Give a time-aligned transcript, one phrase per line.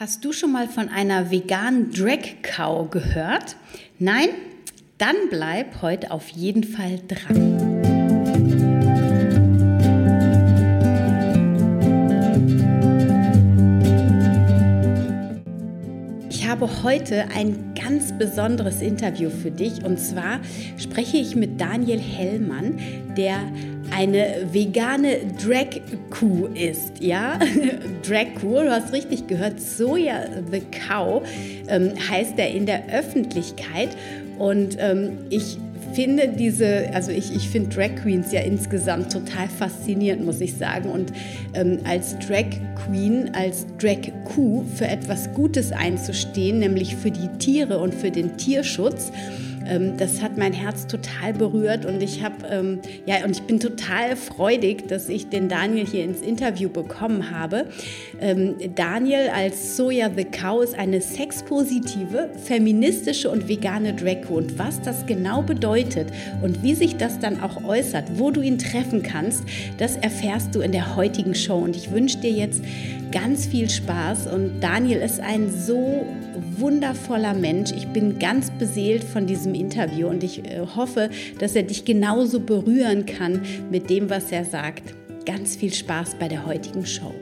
[0.00, 3.56] Hast du schon mal von einer veganen Drag Cow gehört?
[3.98, 4.28] Nein?
[4.96, 7.58] Dann bleib heute auf jeden Fall dran.
[16.30, 20.38] Ich habe heute ein ganz besonderes Interview für dich und zwar
[20.76, 22.78] spreche ich mit Daniel Hellmann,
[23.16, 23.40] der
[23.98, 27.00] eine vegane Drag-Kuh ist.
[27.00, 27.40] Ja,
[28.08, 31.22] Drag-Kuh, du hast richtig gehört, Soja the Cow
[31.66, 33.88] ähm, heißt er in der Öffentlichkeit.
[34.38, 35.58] Und ähm, ich
[35.94, 40.90] finde diese, also ich, ich finde Drag Queens ja insgesamt total faszinierend, muss ich sagen.
[40.90, 41.12] Und
[41.54, 42.46] ähm, als Drag
[42.86, 48.36] Queen, als Drag Kuh für etwas Gutes einzustehen, nämlich für die Tiere und für den
[48.36, 49.10] Tierschutz
[49.68, 53.60] ähm, das hat mein Herz total berührt und ich habe ähm, ja und ich bin
[53.60, 57.66] total freudig, dass ich den Daniel hier ins Interview bekommen habe.
[58.20, 64.80] Ähm, Daniel als Soja the Cow ist eine sexpositive, feministische und vegane Drag und was
[64.80, 66.08] das genau bedeutet
[66.42, 69.44] und wie sich das dann auch äußert, wo du ihn treffen kannst,
[69.78, 71.58] das erfährst du in der heutigen Show.
[71.58, 72.62] Und ich wünsche dir jetzt
[73.12, 74.26] ganz viel Spaß.
[74.32, 76.06] Und Daniel ist ein so
[76.60, 77.72] wundervoller Mensch.
[77.72, 82.40] Ich bin ganz beseelt von diesem Interview und ich äh, hoffe, dass er dich genauso
[82.40, 84.94] berühren kann mit dem, was er sagt.
[85.24, 87.14] Ganz viel Spaß bei der heutigen Show.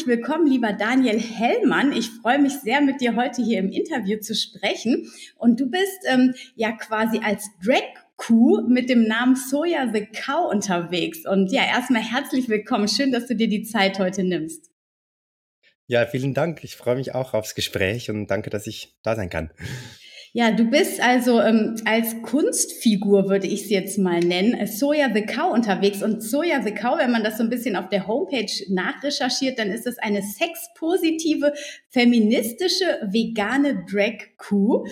[0.00, 1.92] Herzlich willkommen, lieber Daniel Hellmann.
[1.92, 5.12] Ich freue mich sehr, mit dir heute hier im Interview zu sprechen.
[5.36, 7.82] Und du bist ähm, ja quasi als Drag
[8.16, 11.26] Kuh mit dem Namen Soja the Cow unterwegs.
[11.26, 12.88] Und ja, erstmal herzlich willkommen.
[12.88, 14.70] Schön, dass du dir die Zeit heute nimmst.
[15.86, 16.64] Ja, vielen Dank.
[16.64, 19.50] Ich freue mich auch aufs Gespräch und danke, dass ich da sein kann.
[20.32, 25.12] Ja, du bist also ähm, als Kunstfigur, würde ich es jetzt mal nennen, äh, Soja
[25.12, 26.04] the Cow unterwegs.
[26.04, 29.72] Und Soja the Cow, wenn man das so ein bisschen auf der Homepage nachrecherchiert, dann
[29.72, 31.52] ist es eine sexpositive,
[31.88, 34.86] feministische, vegane Drag-Kuh.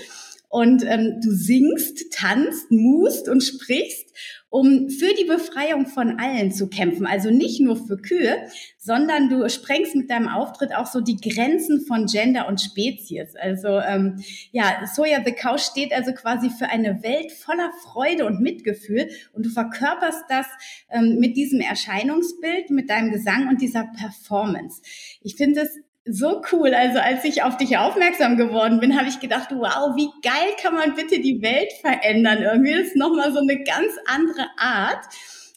[0.49, 4.09] Und ähm, du singst, tanzt, must und sprichst
[4.51, 7.07] um für die Befreiung von allen zu kämpfen.
[7.07, 8.49] Also nicht nur für Kühe,
[8.79, 13.37] sondern du sprengst mit deinem Auftritt auch so die Grenzen von Gender und Spezies.
[13.37, 18.41] Also ähm, ja, Soja the Cow steht also quasi für eine Welt voller Freude und
[18.41, 20.47] Mitgefühl und du verkörperst das
[20.91, 24.81] ähm, mit diesem Erscheinungsbild, mit deinem Gesang und dieser Performance.
[25.21, 25.79] Ich finde es
[26.11, 26.75] so cool.
[26.75, 30.75] Also als ich auf dich aufmerksam geworden bin, habe ich gedacht, wow, wie geil kann
[30.75, 32.43] man bitte die Welt verändern?
[32.43, 35.05] Irgendwie ist nochmal so eine ganz andere Art.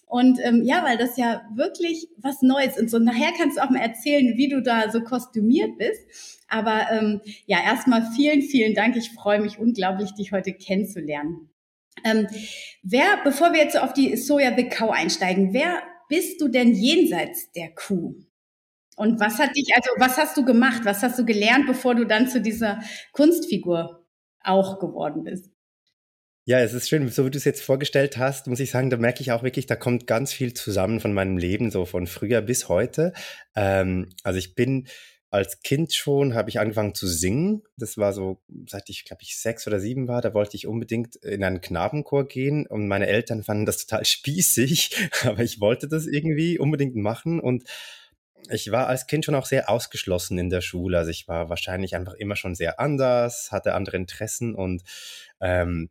[0.05, 2.77] Und ähm, ja, weil das ja wirklich was Neues.
[2.77, 6.43] Und so nachher kannst du auch mal erzählen, wie du da so kostümiert bist.
[6.49, 8.97] Aber ähm, ja, erstmal vielen, vielen Dank.
[8.97, 11.49] Ich freue mich unglaublich, dich heute kennenzulernen.
[12.03, 12.27] Ähm,
[12.83, 17.51] wer, bevor wir jetzt auf die Soja the Cow einsteigen, wer bist du denn jenseits
[17.53, 18.15] der Kuh?
[19.01, 20.81] Und was hat dich, also was hast du gemacht?
[20.85, 24.05] Was hast du gelernt, bevor du dann zu dieser Kunstfigur
[24.43, 25.49] auch geworden bist?
[26.45, 28.97] Ja, es ist schön, so wie du es jetzt vorgestellt hast, muss ich sagen, da
[28.97, 32.41] merke ich auch wirklich, da kommt ganz viel zusammen von meinem Leben, so von früher
[32.41, 33.13] bis heute.
[33.55, 34.87] Ähm, also ich bin
[35.31, 37.63] als Kind schon, habe ich angefangen zu singen.
[37.77, 41.15] Das war so, seit ich, glaube ich, sechs oder sieben war, da wollte ich unbedingt
[41.15, 46.05] in einen Knabenchor gehen und meine Eltern fanden das total spießig, aber ich wollte das
[46.05, 47.63] irgendwie unbedingt machen und
[48.49, 50.97] ich war als Kind schon auch sehr ausgeschlossen in der Schule.
[50.97, 54.83] Also ich war wahrscheinlich einfach immer schon sehr anders, hatte andere Interessen und
[55.39, 55.89] ähm,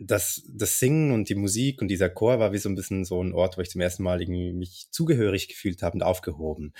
[0.00, 3.22] das, das Singen und die Musik und dieser Chor war wie so ein bisschen so
[3.22, 6.72] ein Ort, wo ich zum ersten Mal irgendwie mich zugehörig gefühlt habe und aufgehoben.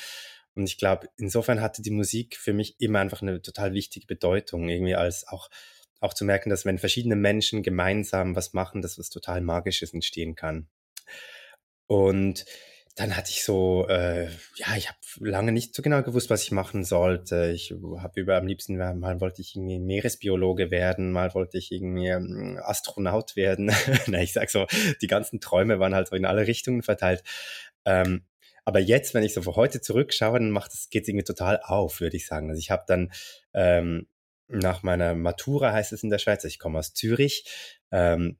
[0.54, 4.68] Und ich glaube, insofern hatte die Musik für mich immer einfach eine total wichtige Bedeutung,
[4.68, 5.50] irgendwie als auch,
[6.00, 10.34] auch zu merken, dass wenn verschiedene Menschen gemeinsam was machen, dass was total Magisches entstehen
[10.34, 10.68] kann.
[11.86, 12.46] Und
[13.00, 14.24] dann hatte ich so, äh,
[14.56, 17.50] ja, ich habe lange nicht so genau gewusst, was ich machen sollte.
[17.50, 22.08] Ich habe über am liebsten, mal wollte ich irgendwie Meeresbiologe werden, mal wollte ich irgendwie
[22.08, 23.72] ähm, Astronaut werden.
[24.06, 24.66] Na, ich sag so,
[25.00, 27.22] die ganzen Träume waren halt so in alle Richtungen verteilt.
[27.86, 28.26] Ähm,
[28.66, 32.00] aber jetzt, wenn ich so vor heute zurückschaue, dann macht es geht irgendwie total auf,
[32.00, 32.50] würde ich sagen.
[32.50, 33.10] Also ich habe dann
[33.54, 34.08] ähm,
[34.48, 37.46] nach meiner Matura heißt es in der Schweiz, ich komme aus Zürich,
[37.92, 38.36] ähm,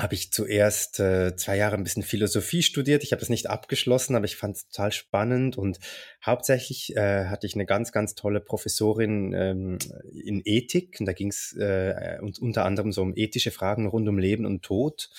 [0.00, 3.02] habe ich zuerst äh, zwei Jahre ein bisschen Philosophie studiert.
[3.02, 5.80] Ich habe das nicht abgeschlossen, aber ich fand es total spannend und
[6.24, 9.78] hauptsächlich äh, hatte ich eine ganz, ganz tolle Professorin ähm,
[10.12, 14.18] in Ethik und da ging es äh, unter anderem so um ethische Fragen rund um
[14.18, 15.10] Leben und Tod,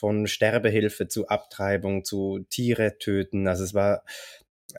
[0.00, 3.46] von Sterbehilfe zu Abtreibung zu Tiere töten.
[3.46, 4.02] Also es war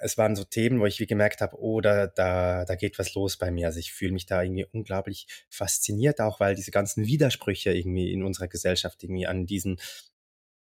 [0.01, 3.13] es waren so Themen, wo ich wie gemerkt habe, oh, da, da, da geht was
[3.13, 3.67] los bei mir.
[3.67, 8.23] Also ich fühle mich da irgendwie unglaublich fasziniert, auch weil diese ganzen Widersprüche irgendwie in
[8.23, 9.79] unserer Gesellschaft irgendwie an diesen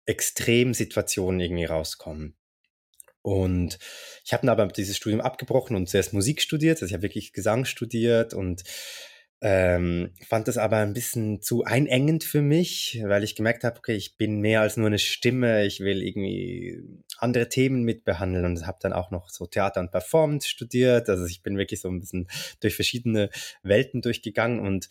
[0.06, 2.36] Extremsituationen irgendwie rauskommen.
[3.22, 3.78] Und
[4.24, 6.76] ich habe dann aber dieses Studium abgebrochen und zuerst Musik studiert.
[6.76, 8.62] Also ich habe wirklich Gesang studiert und
[9.42, 13.94] ähm, fand das aber ein bisschen zu einengend für mich, weil ich gemerkt habe, okay,
[13.94, 16.80] ich bin mehr als nur eine Stimme, ich will irgendwie
[17.18, 21.10] andere Themen mitbehandeln und habe dann auch noch so Theater und Performance studiert.
[21.10, 22.28] Also ich bin wirklich so ein bisschen
[22.60, 23.28] durch verschiedene
[23.62, 24.88] Welten durchgegangen und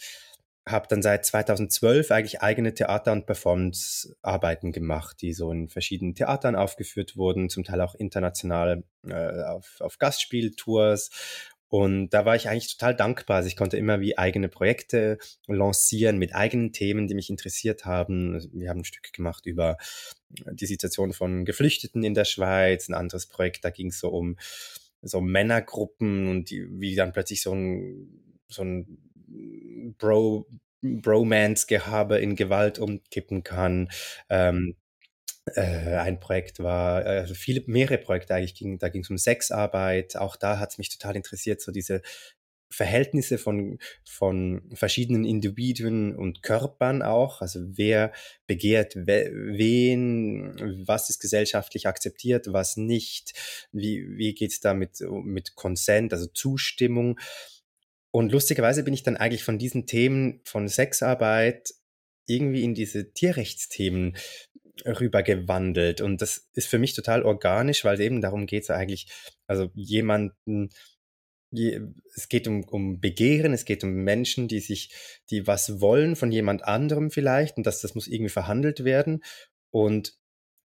[0.68, 6.56] habe dann seit 2012 eigentlich eigene Theater- und Performance-Arbeiten gemacht, die so in verschiedenen Theatern
[6.56, 11.12] aufgeführt wurden, zum Teil auch international äh, auf, auf Gastspieltours
[11.76, 13.36] und da war ich eigentlich total dankbar.
[13.36, 18.34] Also ich konnte immer wie eigene Projekte lancieren mit eigenen Themen, die mich interessiert haben.
[18.34, 19.76] Also wir haben ein Stück gemacht über
[20.30, 24.38] die Situation von Geflüchteten in der Schweiz, ein anderes Projekt, da ging es so um
[25.02, 28.98] so Männergruppen und die, wie dann plötzlich so ein, so ein
[29.98, 30.48] Bro,
[30.82, 33.90] Bromance-Gehabe in Gewalt umkippen kann.
[34.30, 34.78] Ähm,
[35.54, 39.18] äh, ein Projekt war, äh, also viele, mehrere Projekte eigentlich ging, da ging es um
[39.18, 40.16] Sexarbeit.
[40.16, 42.02] Auch da hat es mich total interessiert, so diese
[42.72, 47.42] Verhältnisse von, von verschiedenen Individuen und Körpern auch.
[47.42, 48.12] Also wer
[48.48, 53.34] begehrt we wen, was ist gesellschaftlich akzeptiert, was nicht,
[53.72, 57.20] wie, wie geht es da mit, mit Consent, also Zustimmung.
[58.12, 61.74] Und lustigerweise bin ich dann eigentlich von diesen Themen von Sexarbeit
[62.28, 64.18] irgendwie in diese Tierrechtsthemen
[64.86, 66.02] rübergewandelt.
[66.02, 69.08] Und das ist für mich total organisch, weil es eben darum geht, so eigentlich,
[69.48, 70.70] also jemanden,
[71.52, 74.94] es geht um, um Begehren, es geht um Menschen, die sich,
[75.30, 79.24] die was wollen von jemand anderem vielleicht und das, das muss irgendwie verhandelt werden.
[79.72, 80.18] Und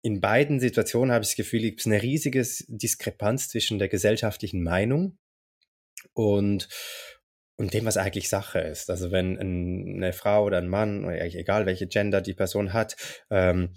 [0.02, 4.62] in beiden Situationen habe ich das Gefühl, gibt es eine riesige Diskrepanz zwischen der gesellschaftlichen
[4.62, 5.18] Meinung
[6.14, 6.68] und,
[7.56, 8.88] und dem, was eigentlich Sache ist.
[8.88, 12.96] Also wenn eine Frau oder ein Mann, egal welche Gender die Person hat,
[13.30, 13.74] ähm,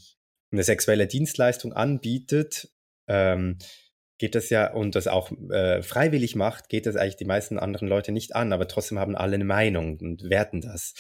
[0.54, 2.70] eine sexuelle Dienstleistung anbietet,
[3.08, 3.58] ähm,
[4.18, 7.88] geht das ja und das auch äh, freiwillig macht, geht das eigentlich die meisten anderen
[7.88, 10.94] Leute nicht an, aber trotzdem haben alle eine Meinung und werten das.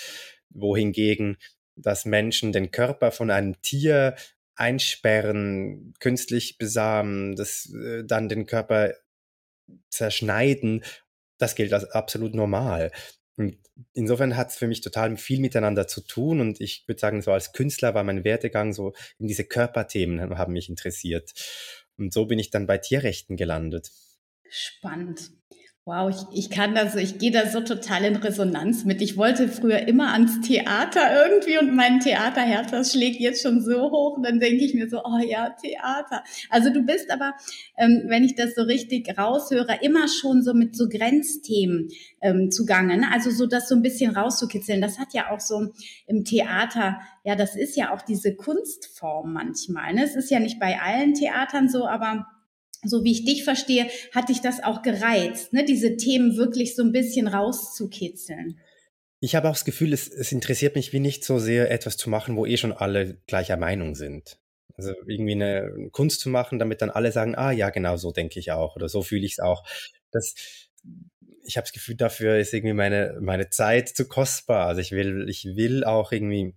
[0.49, 1.37] Wohingegen,
[1.75, 4.15] dass Menschen den Körper von einem Tier
[4.55, 8.93] einsperren, künstlich besamen, das äh, dann den Körper
[9.89, 10.83] zerschneiden,
[11.39, 12.91] das gilt als absolut normal.
[13.35, 13.57] Und
[13.93, 17.31] insofern hat es für mich total viel miteinander zu tun und ich würde sagen, so
[17.31, 21.33] als Künstler war mein Werdegang so in diese Körperthemen haben mich interessiert.
[21.97, 23.91] Und so bin ich dann bei Tierrechten gelandet.
[24.49, 25.31] Spannend.
[25.85, 29.01] Wow, ich, ich kann das, ich gehe da so total in Resonanz mit.
[29.01, 33.91] Ich wollte früher immer ans Theater irgendwie und mein Theaterherz, das schlägt jetzt schon so
[33.91, 34.15] hoch.
[34.15, 36.23] Und dann denke ich mir so, oh ja, Theater.
[36.49, 37.33] Also du bist aber,
[37.77, 41.89] ähm, wenn ich das so richtig raushöre, immer schon so mit so Grenzthemen
[42.21, 42.99] ähm, zugange.
[42.99, 43.07] Ne?
[43.11, 44.79] Also so das so ein bisschen rauszukitzeln.
[44.79, 45.73] Das hat ja auch so
[46.07, 49.95] im Theater, ja, das ist ja auch diese Kunstform manchmal.
[49.95, 50.05] Ne?
[50.05, 52.25] Es ist ja nicht bei allen Theatern so, aber
[52.83, 55.63] so wie ich dich verstehe, hat dich das auch gereizt, ne?
[55.65, 58.59] diese Themen wirklich so ein bisschen rauszukitzeln.
[59.19, 62.09] Ich habe auch das Gefühl, es, es interessiert mich wie nicht so sehr, etwas zu
[62.09, 64.37] machen, wo eh schon alle gleicher Meinung sind.
[64.75, 68.39] Also irgendwie eine Kunst zu machen, damit dann alle sagen, ah ja, genau so denke
[68.39, 69.63] ich auch oder so fühle ich es auch.
[70.11, 70.35] Das,
[71.45, 74.67] ich habe das Gefühl, dafür ist irgendwie meine, meine Zeit zu kostbar.
[74.67, 76.55] Also ich will, ich will auch irgendwie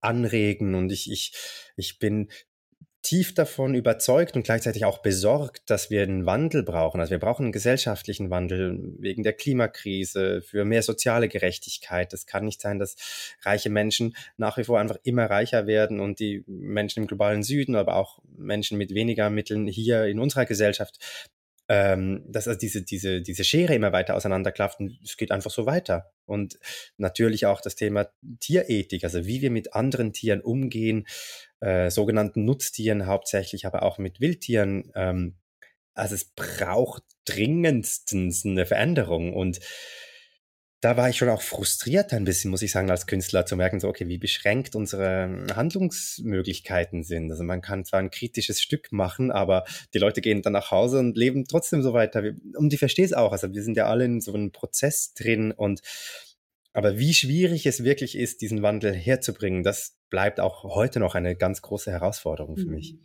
[0.00, 1.32] anregen und ich, ich,
[1.76, 2.30] ich bin
[3.02, 7.00] tief davon überzeugt und gleichzeitig auch besorgt, dass wir einen Wandel brauchen.
[7.00, 12.12] Also wir brauchen einen gesellschaftlichen Wandel wegen der Klimakrise, für mehr soziale Gerechtigkeit.
[12.12, 12.96] Es kann nicht sein, dass
[13.42, 17.76] reiche Menschen nach wie vor einfach immer reicher werden und die Menschen im globalen Süden,
[17.76, 20.98] aber auch Menschen mit weniger Mitteln hier in unserer Gesellschaft
[21.68, 26.10] ähm, dass also diese, diese, diese Schere immer weiter auseinanderklafft es geht einfach so weiter.
[26.24, 26.58] Und
[26.96, 28.08] natürlich auch das Thema
[28.40, 31.06] Tierethik, also wie wir mit anderen Tieren umgehen,
[31.60, 34.90] äh, sogenannten Nutztieren hauptsächlich, aber auch mit Wildtieren.
[34.94, 35.36] Ähm,
[35.94, 39.60] also es braucht dringendstens eine Veränderung und
[40.80, 43.80] da war ich schon auch frustriert ein bisschen, muss ich sagen, als Künstler zu merken,
[43.80, 47.32] so, okay, wie beschränkt unsere Handlungsmöglichkeiten sind.
[47.32, 51.00] Also man kann zwar ein kritisches Stück machen, aber die Leute gehen dann nach Hause
[51.00, 52.22] und leben trotzdem so weiter.
[52.54, 53.32] Und ich verstehe es auch.
[53.32, 55.80] Also wir sind ja alle in so einem Prozess drin und
[56.72, 61.36] aber wie schwierig es wirklich ist, diesen Wandel herzubringen, das bleibt auch heute noch eine
[61.36, 62.96] ganz große Herausforderung für mich.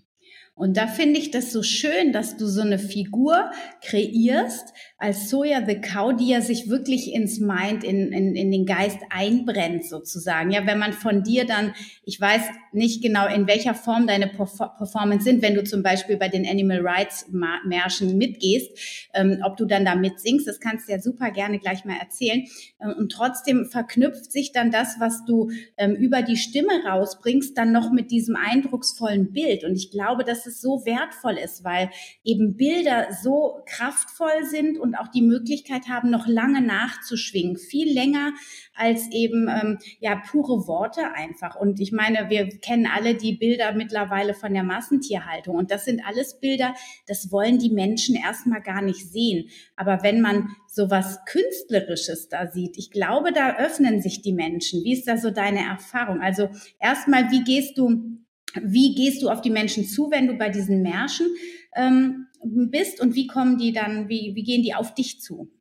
[0.56, 5.66] Und da finde ich das so schön, dass du so eine Figur kreierst als Soja
[5.68, 10.52] the Cow, die ja sich wirklich ins Mind, in, in, in den Geist einbrennt sozusagen.
[10.52, 11.74] Ja, wenn man von dir dann,
[12.06, 16.30] ich weiß nicht genau, in welcher Form deine Performance sind, wenn du zum Beispiel bei
[16.30, 17.28] den Animal Rights
[17.66, 21.84] Märschen mitgehst, ähm, ob du dann da mitsingst, das kannst du ja super gerne gleich
[21.84, 22.46] mal erzählen.
[22.80, 27.72] Ähm, und trotzdem verknüpft sich dann das, was du ähm, über die Stimme rausbringst, dann
[27.72, 29.64] noch mit diesem eindrucksvollen Bild.
[29.64, 31.90] Und ich glaube, dass es so wertvoll ist, weil
[32.24, 37.58] eben Bilder so kraftvoll sind und auch die Möglichkeit haben, noch lange nachzuschwingen.
[37.58, 38.34] Viel länger
[38.76, 41.56] als eben ähm, ja pure Worte einfach.
[41.56, 45.56] Und ich meine, wir kennen alle die Bilder mittlerweile von der Massentierhaltung.
[45.56, 46.74] Und das sind alles Bilder,
[47.08, 49.50] das wollen die Menschen erstmal gar nicht sehen.
[49.76, 54.84] Aber wenn man so was Künstlerisches da sieht, ich glaube, da öffnen sich die Menschen.
[54.84, 56.22] Wie ist da so deine Erfahrung?
[56.22, 58.23] Also erstmal, wie gehst du
[58.62, 61.28] wie gehst du auf die Menschen zu, wenn du bei diesen Märschen
[61.76, 65.52] ähm, bist und wie kommen die dann, wie, wie gehen die auf dich zu?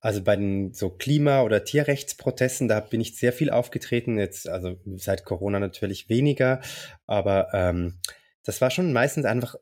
[0.00, 4.18] Also bei den so Klima- oder Tierrechtsprotesten, da bin ich sehr viel aufgetreten.
[4.18, 6.60] Jetzt, also seit Corona natürlich weniger,
[7.06, 7.98] aber ähm,
[8.44, 9.56] das war schon meistens einfach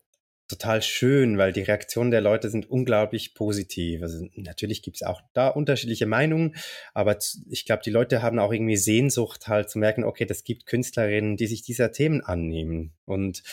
[0.47, 4.01] total schön, weil die Reaktionen der Leute sind unglaublich positiv.
[4.01, 6.55] Also natürlich gibt es auch da unterschiedliche Meinungen,
[6.93, 7.17] aber
[7.49, 11.37] ich glaube, die Leute haben auch irgendwie Sehnsucht halt zu merken, okay, das gibt Künstlerinnen,
[11.37, 12.93] die sich dieser Themen annehmen.
[13.05, 13.43] Und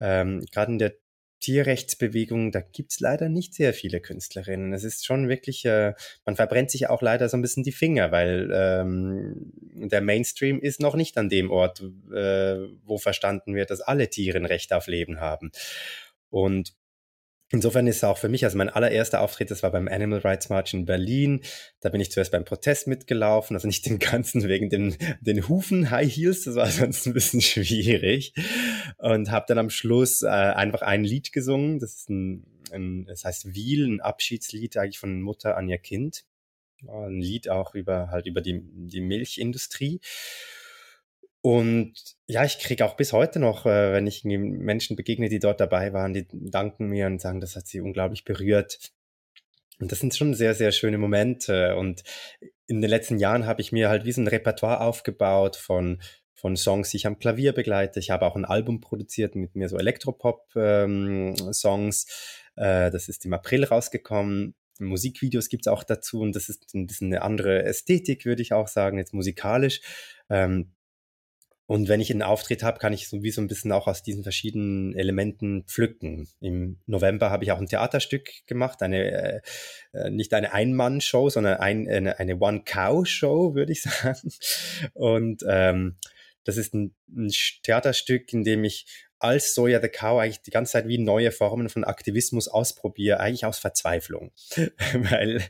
[0.00, 0.94] ähm, gerade in der
[1.40, 4.72] Tierrechtsbewegung, da gibt's leider nicht sehr viele Künstlerinnen.
[4.74, 5.94] Es ist schon wirklich, äh,
[6.26, 10.80] man verbrennt sich auch leider so ein bisschen die Finger, weil ähm, der Mainstream ist
[10.80, 11.80] noch nicht an dem Ort,
[12.12, 15.50] äh, wo verstanden wird, dass alle Tiere ein Recht auf Leben haben.
[16.30, 16.74] Und
[17.52, 20.50] Insofern ist es auch für mich, also mein allererster Auftritt, das war beim Animal Rights
[20.50, 21.40] March in Berlin.
[21.80, 25.90] Da bin ich zuerst beim Protest mitgelaufen, also nicht den ganzen wegen den, den Hufen
[25.90, 28.34] High Heels, das war sonst ein bisschen schwierig.
[28.98, 31.80] Und habe dann am Schluss äh, einfach ein Lied gesungen.
[31.80, 36.24] Das ist ein, ein das heißt Wiel, ein Abschiedslied eigentlich von Mutter an ihr Kind.
[36.86, 40.00] Ein Lied auch über halt über die, die Milchindustrie.
[41.42, 41.94] Und
[42.26, 45.92] ja, ich kriege auch bis heute noch, äh, wenn ich Menschen begegne, die dort dabei
[45.92, 48.78] waren, die danken mir und sagen, das hat sie unglaublich berührt.
[49.78, 51.76] Und das sind schon sehr, sehr schöne Momente.
[51.76, 52.02] Und
[52.66, 56.02] in den letzten Jahren habe ich mir halt wie so ein Repertoire aufgebaut von,
[56.34, 58.00] von Songs, die ich am Klavier begleite.
[58.00, 62.06] Ich habe auch ein Album produziert mit mir so Elektropop-Songs.
[62.56, 64.54] Ähm, äh, das ist im April rausgekommen.
[64.78, 68.68] Musikvideos gibt's auch dazu und das ist ein bisschen eine andere Ästhetik, würde ich auch
[68.68, 69.80] sagen, jetzt musikalisch.
[70.28, 70.72] Ähm,
[71.70, 74.02] und wenn ich einen Auftritt habe, kann ich so wie so ein bisschen auch aus
[74.02, 76.28] diesen verschiedenen Elementen pflücken.
[76.40, 79.40] Im November habe ich auch ein Theaterstück gemacht, eine äh,
[79.92, 84.32] äh nicht eine Ein-Mann-Show, sondern ein, eine, eine One-Cow-Show, würde ich sagen.
[84.94, 85.94] Und ähm,
[86.42, 87.30] das ist ein, ein
[87.62, 91.68] Theaterstück, in dem ich als Soja the Cow eigentlich die ganze Zeit wie neue Formen
[91.68, 94.32] von Aktivismus ausprobiere, eigentlich aus Verzweiflung,
[94.94, 95.40] weil,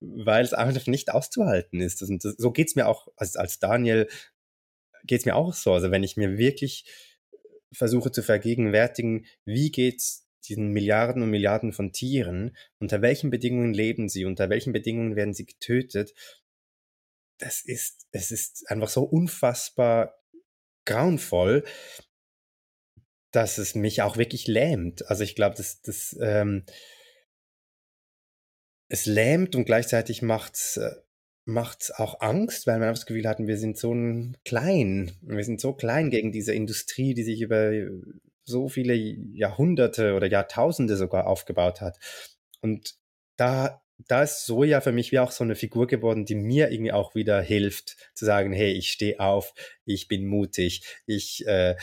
[0.00, 2.02] weil es einfach nicht auszuhalten ist.
[2.02, 4.08] Und so geht's mir auch als, als Daniel
[5.04, 5.72] geht es mir auch so.
[5.72, 6.84] Also wenn ich mir wirklich
[7.72, 14.08] versuche zu vergegenwärtigen, wie geht's diesen Milliarden und Milliarden von Tieren, unter welchen Bedingungen leben
[14.08, 16.14] sie, unter welchen Bedingungen werden sie getötet,
[17.38, 20.18] das ist, es ist einfach so unfassbar
[20.86, 21.64] grauenvoll,
[23.32, 25.08] dass es mich auch wirklich lähmt.
[25.08, 26.64] Also ich glaube, das, das, ähm,
[28.88, 30.90] es lähmt und gleichzeitig macht's äh,
[31.50, 33.94] macht auch Angst, weil man das Gefühl hat, wir sind so
[34.44, 35.12] klein.
[35.22, 37.72] Wir sind so klein gegen diese Industrie, die sich über
[38.44, 41.98] so viele Jahrhunderte oder Jahrtausende sogar aufgebaut hat.
[42.60, 42.94] Und
[43.36, 46.92] da, da ist Soja für mich wie auch so eine Figur geworden, die mir irgendwie
[46.92, 49.54] auch wieder hilft, zu sagen, hey, ich stehe auf,
[49.84, 51.76] ich bin mutig, ich, äh,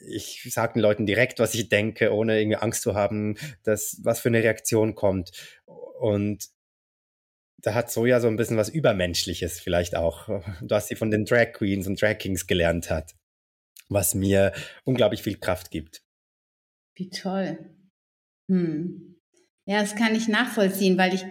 [0.00, 4.20] ich sage den Leuten direkt, was ich denke, ohne irgendwie Angst zu haben, dass was
[4.20, 5.32] für eine Reaktion kommt.
[5.98, 6.48] Und
[7.58, 10.28] da hat Soja so ein bisschen was Übermenschliches vielleicht auch,
[10.60, 13.14] was sie von den Drag Queens und Drag Kings gelernt hat,
[13.88, 14.52] was mir
[14.84, 16.02] unglaublich viel Kraft gibt.
[16.94, 17.58] Wie toll.
[18.50, 19.16] Hm.
[19.68, 21.24] Ja, das kann ich nachvollziehen, weil ich,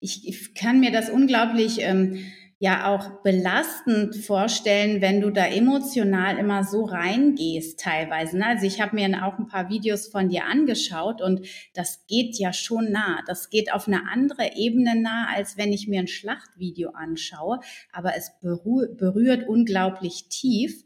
[0.00, 6.38] ich, ich kann mir das unglaublich ähm, ja auch belastend vorstellen, wenn du da emotional
[6.38, 8.36] immer so reingehst teilweise.
[8.36, 8.46] Ne?
[8.46, 12.52] Also ich habe mir auch ein paar Videos von dir angeschaut und das geht ja
[12.52, 13.22] schon nah.
[13.28, 17.60] Das geht auf eine andere Ebene nah, als wenn ich mir ein Schlachtvideo anschaue.
[17.92, 20.82] Aber es berührt unglaublich tief.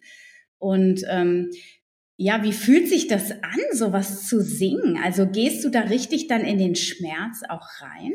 [0.58, 1.50] Und ähm,
[2.18, 4.98] ja, wie fühlt sich das an, sowas zu singen?
[5.02, 8.12] Also gehst du da richtig dann in den Schmerz auch rein?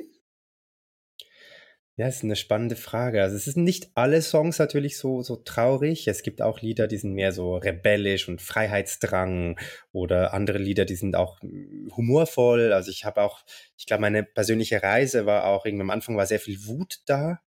[2.00, 3.24] Ja, ist eine spannende Frage.
[3.24, 6.08] Also es sind nicht alle Songs natürlich so, so traurig.
[6.08, 9.60] Es gibt auch Lieder, die sind mehr so rebellisch und Freiheitsdrang
[9.92, 12.72] oder andere Lieder, die sind auch hm, humorvoll.
[12.72, 13.42] Also ich habe auch,
[13.78, 17.40] ich glaube, meine persönliche Reise war auch irgendwie am Anfang war sehr viel Wut da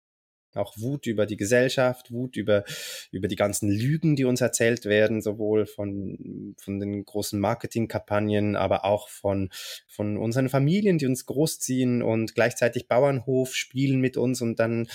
[0.56, 2.64] auch Wut über die Gesellschaft, Wut über,
[3.10, 8.84] über die ganzen Lügen, die uns erzählt werden, sowohl von, von den großen Marketingkampagnen, aber
[8.84, 9.50] auch von,
[9.88, 14.88] von unseren Familien, die uns großziehen und gleichzeitig Bauernhof spielen mit uns und dann,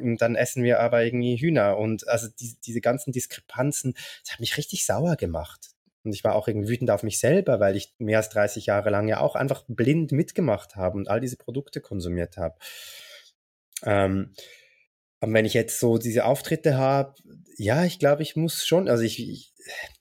[0.00, 1.78] und dann essen wir aber irgendwie Hühner.
[1.78, 5.70] Und also die, diese ganzen Diskrepanzen, das hat mich richtig sauer gemacht.
[6.06, 8.90] Und ich war auch irgendwie wütend auf mich selber, weil ich mehr als 30 Jahre
[8.90, 12.54] lang ja auch einfach blind mitgemacht habe und all diese Produkte konsumiert habe.
[13.82, 14.32] Ähm,
[15.20, 17.14] aber wenn ich jetzt so diese Auftritte habe,
[17.56, 19.54] ja, ich glaube, ich muss schon, also ich, ich,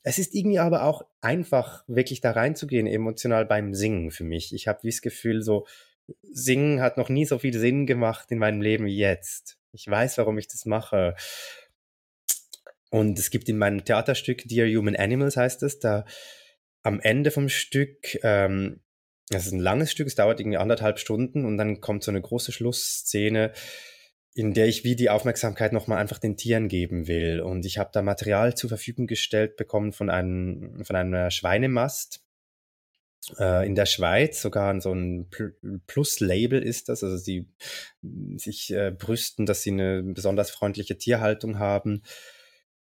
[0.03, 4.53] es ist irgendwie aber auch einfach, wirklich da reinzugehen, emotional beim Singen für mich.
[4.53, 5.65] Ich habe wie das Gefühl, so,
[6.22, 9.57] Singen hat noch nie so viel Sinn gemacht in meinem Leben wie jetzt.
[9.72, 11.15] Ich weiß, warum ich das mache.
[12.89, 16.05] Und es gibt in meinem Theaterstück Dear Human Animals heißt es, da
[16.84, 18.81] am Ende vom Stück, ähm,
[19.29, 22.22] das ist ein langes Stück, es dauert irgendwie anderthalb Stunden und dann kommt so eine
[22.22, 23.53] große Schlussszene,
[24.36, 27.39] in der ich wie die Aufmerksamkeit nochmal einfach den Tieren geben will.
[27.39, 32.22] Und ich habe da Material zur Verfügung gestellt bekommen von einem, von einer Schweinemast
[33.39, 35.30] äh, in der Schweiz, sogar so ein
[35.88, 37.01] Plus-Label ist das.
[37.01, 37.48] Also sie
[38.36, 42.04] sich äh, brüsten, dass sie eine besonders freundliche Tierhaltung haben.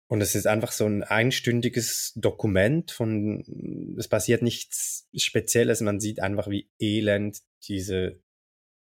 [0.08, 6.20] Und es ist einfach so ein einstündiges Dokument von, es passiert nichts Spezielles, man sieht
[6.20, 8.20] einfach, wie elend diese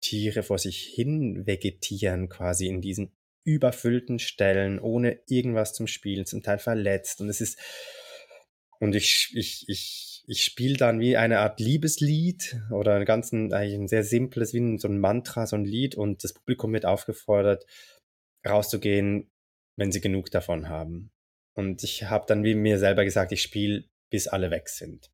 [0.06, 3.10] Tiere vor sich hin vegetieren, quasi in diesen
[3.42, 7.20] überfüllten Stellen, ohne irgendwas zum Spielen, zum Teil verletzt.
[7.20, 7.58] Und es ist,
[8.78, 13.52] und ich, ich, ich, ich spiele dann wie eine Art Liebeslied oder ein ganz ein,
[13.52, 17.66] ein sehr simples, wie so ein Mantra, so ein Lied und das Publikum wird aufgefordert,
[18.46, 19.28] rauszugehen,
[19.76, 21.10] wenn sie genug davon haben.
[21.54, 25.10] Und ich habe dann wie mir selber gesagt, ich spiele, bis alle weg sind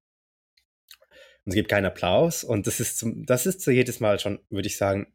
[1.45, 4.41] und es gibt keinen Applaus und das ist zum, das ist so jedes Mal schon,
[4.51, 5.13] würde ich sagen,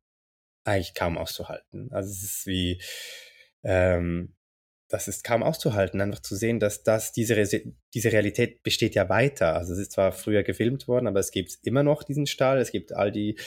[0.66, 1.90] eigentlich kaum auszuhalten.
[1.92, 2.82] Also es ist wie,
[3.64, 4.36] ähm,
[4.90, 7.36] das ist kaum auszuhalten, einfach zu sehen, dass das, diese,
[7.94, 9.56] diese Realität besteht ja weiter.
[9.56, 12.72] Also es ist zwar früher gefilmt worden, aber es gibt immer noch diesen Stall, es
[12.72, 13.38] gibt all die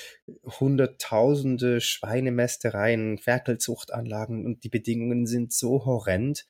[0.45, 6.47] hunderttausende Schweinemästereien, Ferkelzuchtanlagen und die Bedingungen sind so horrend.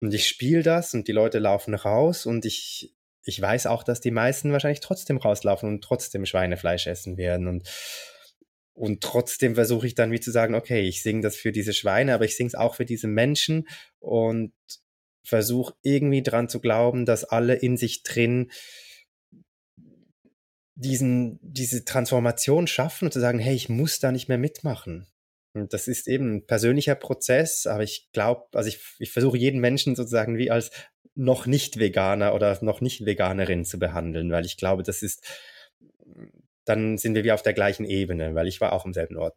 [0.00, 4.00] Und ich spiele das und die Leute laufen raus und ich, ich weiß auch, dass
[4.00, 7.68] die meisten wahrscheinlich trotzdem rauslaufen und trotzdem Schweinefleisch essen werden und
[8.72, 12.14] und trotzdem versuche ich dann wie zu sagen, okay, ich singe das für diese Schweine,
[12.14, 14.54] aber ich singe es auch für diese Menschen und
[15.22, 18.50] versuche irgendwie dran zu glauben, dass alle in sich drin
[20.76, 25.06] diesen, diese Transformation schaffen und zu sagen, hey, ich muss da nicht mehr mitmachen.
[25.52, 29.60] Und das ist eben ein persönlicher Prozess, aber ich glaube, also ich, ich versuche jeden
[29.60, 30.70] Menschen sozusagen wie als
[31.20, 35.22] noch nicht Veganer oder noch nicht Veganerin zu behandeln, weil ich glaube, das ist,
[36.64, 39.36] dann sind wir wie auf der gleichen Ebene, weil ich war auch am selben Ort.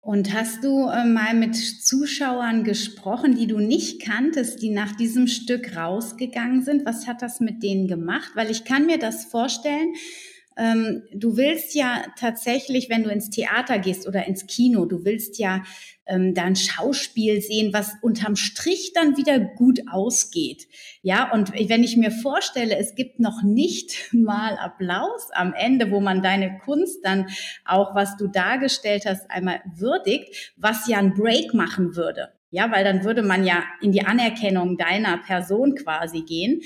[0.00, 5.26] Und hast du äh, mal mit Zuschauern gesprochen, die du nicht kanntest, die nach diesem
[5.26, 6.86] Stück rausgegangen sind?
[6.86, 8.30] Was hat das mit denen gemacht?
[8.34, 9.92] Weil ich kann mir das vorstellen,
[10.58, 15.38] ähm, du willst ja tatsächlich, wenn du ins Theater gehst oder ins Kino, du willst
[15.38, 15.62] ja
[16.06, 20.66] ähm, da ein Schauspiel sehen, was unterm Strich dann wieder gut ausgeht.
[21.02, 26.00] Ja, und wenn ich mir vorstelle, es gibt noch nicht mal Applaus am Ende, wo
[26.00, 27.26] man deine Kunst dann
[27.64, 32.30] auch, was du dargestellt hast, einmal würdigt, was ja ein Break machen würde.
[32.50, 36.62] Ja, weil dann würde man ja in die Anerkennung deiner Person quasi gehen.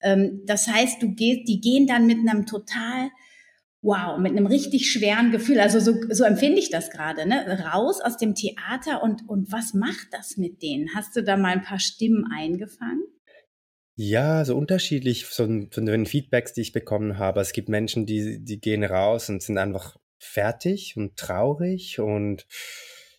[0.00, 3.10] Ähm, das heißt, du gehst, die gehen dann mit einem total
[3.86, 5.60] wow, mit einem richtig schweren Gefühl.
[5.60, 7.46] Also so, so empfinde ich das gerade, ne?
[7.72, 10.88] Raus aus dem Theater und, und was macht das mit denen?
[10.94, 13.04] Hast du da mal ein paar Stimmen eingefangen?
[13.94, 17.40] Ja, so unterschiedlich von, den Feedbacks, die ich bekommen habe.
[17.40, 22.46] Es gibt Menschen, die, die gehen raus und sind einfach fertig und traurig und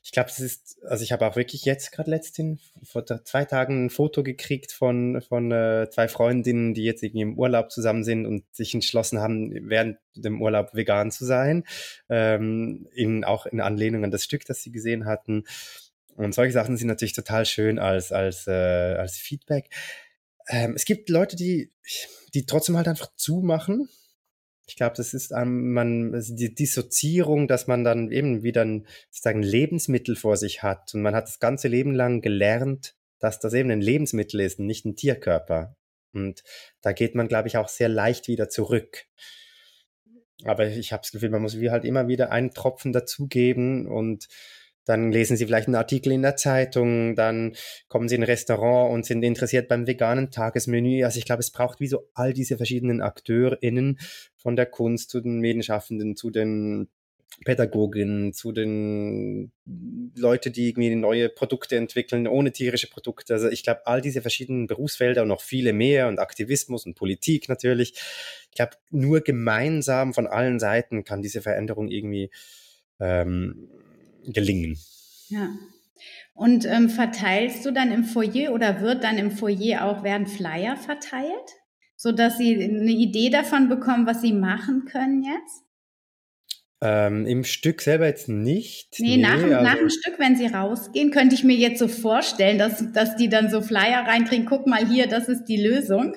[0.08, 3.88] ich glaube, es ist, also ich habe auch wirklich jetzt gerade letztens vor zwei Tagen
[3.88, 8.26] ein Foto gekriegt von, von äh, zwei Freundinnen, die jetzt irgendwie im Urlaub zusammen sind
[8.26, 11.65] und sich entschlossen haben, während dem Urlaub vegan zu sein.
[12.08, 15.43] Ähm, in, auch in Anlehnung an das Stück, das sie gesehen hatten.
[16.15, 19.70] Und solche Sachen sind natürlich total schön als, als, äh, als Feedback.
[20.48, 21.74] Ähm, es gibt Leute, die,
[22.34, 23.89] die trotzdem halt einfach zumachen
[24.67, 28.86] ich glaube, das ist ähm, man also die Dissoziierung, dass man dann eben wieder ein
[29.10, 33.53] sozusagen Lebensmittel vor sich hat und man hat das ganze Leben lang gelernt, dass das
[33.53, 35.75] eben ein Lebensmittel ist und nicht ein Tierkörper.
[36.13, 36.43] Und
[36.82, 39.06] da geht man, glaube ich, auch sehr leicht wieder zurück.
[40.43, 44.27] aber ich habe das Gefühl, man muss wie halt immer wieder einen Tropfen dazugeben und
[44.88, 47.54] dann lesen Sie vielleicht einen Artikel in der Zeitung, dann
[47.89, 51.04] kommen Sie in ein Restaurant und sind interessiert beim veganen Tagesmenü.
[51.04, 54.00] Also ich glaube, es braucht wie so all diese verschiedenen AkteurInnen
[54.38, 56.88] von der Kunst zu den Medienschaffenden, zu den
[57.43, 59.52] Pädagoginnen, zu den
[60.15, 63.34] Leute, die irgendwie neue Produkte entwickeln, ohne tierische Produkte.
[63.34, 67.50] Also ich glaube, all diese verschiedenen Berufsfelder und noch viele mehr und Aktivismus und Politik
[67.50, 67.93] natürlich.
[68.50, 72.32] Ich glaube, nur gemeinsam von allen Seiten kann diese Veränderung irgendwie
[73.00, 73.69] ähm,
[74.28, 74.78] gelingen.
[75.30, 75.50] Ja.
[76.34, 80.78] Und ähm, verteilst du dann im Foyer oder wird dann im Foyer auch werden Flyer
[80.78, 81.56] verteilt,
[81.96, 85.63] sodass sie eine Idee davon bekommen, was sie machen können jetzt?
[86.80, 89.00] Ähm, Im Stück selber jetzt nicht.
[89.00, 91.88] Nee, nee nach, also nach dem Stück, wenn sie rausgehen, könnte ich mir jetzt so
[91.88, 96.16] vorstellen, dass, dass die dann so Flyer reinkriegen, guck mal hier, das ist die Lösung.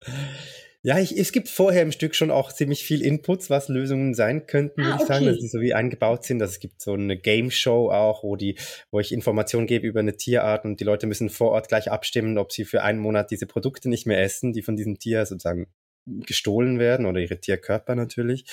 [0.84, 4.46] Ja, ich, es gibt vorher im Stück schon auch ziemlich viel Inputs, was Lösungen sein
[4.48, 6.40] könnten, ah, würde ich sagen, dass die so wie eingebaut sind.
[6.40, 8.58] Dass es gibt so eine Game Show auch, wo die,
[8.90, 12.36] wo ich Informationen gebe über eine Tierart und die Leute müssen vor Ort gleich abstimmen,
[12.36, 15.68] ob sie für einen Monat diese Produkte nicht mehr essen, die von diesem Tier sozusagen
[16.04, 18.44] gestohlen werden oder ihre Tierkörper natürlich.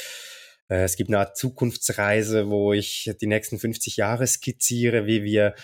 [0.67, 5.55] Äh, es gibt eine Art Zukunftsreise, wo ich die nächsten 50 Jahre skizziere, wie wir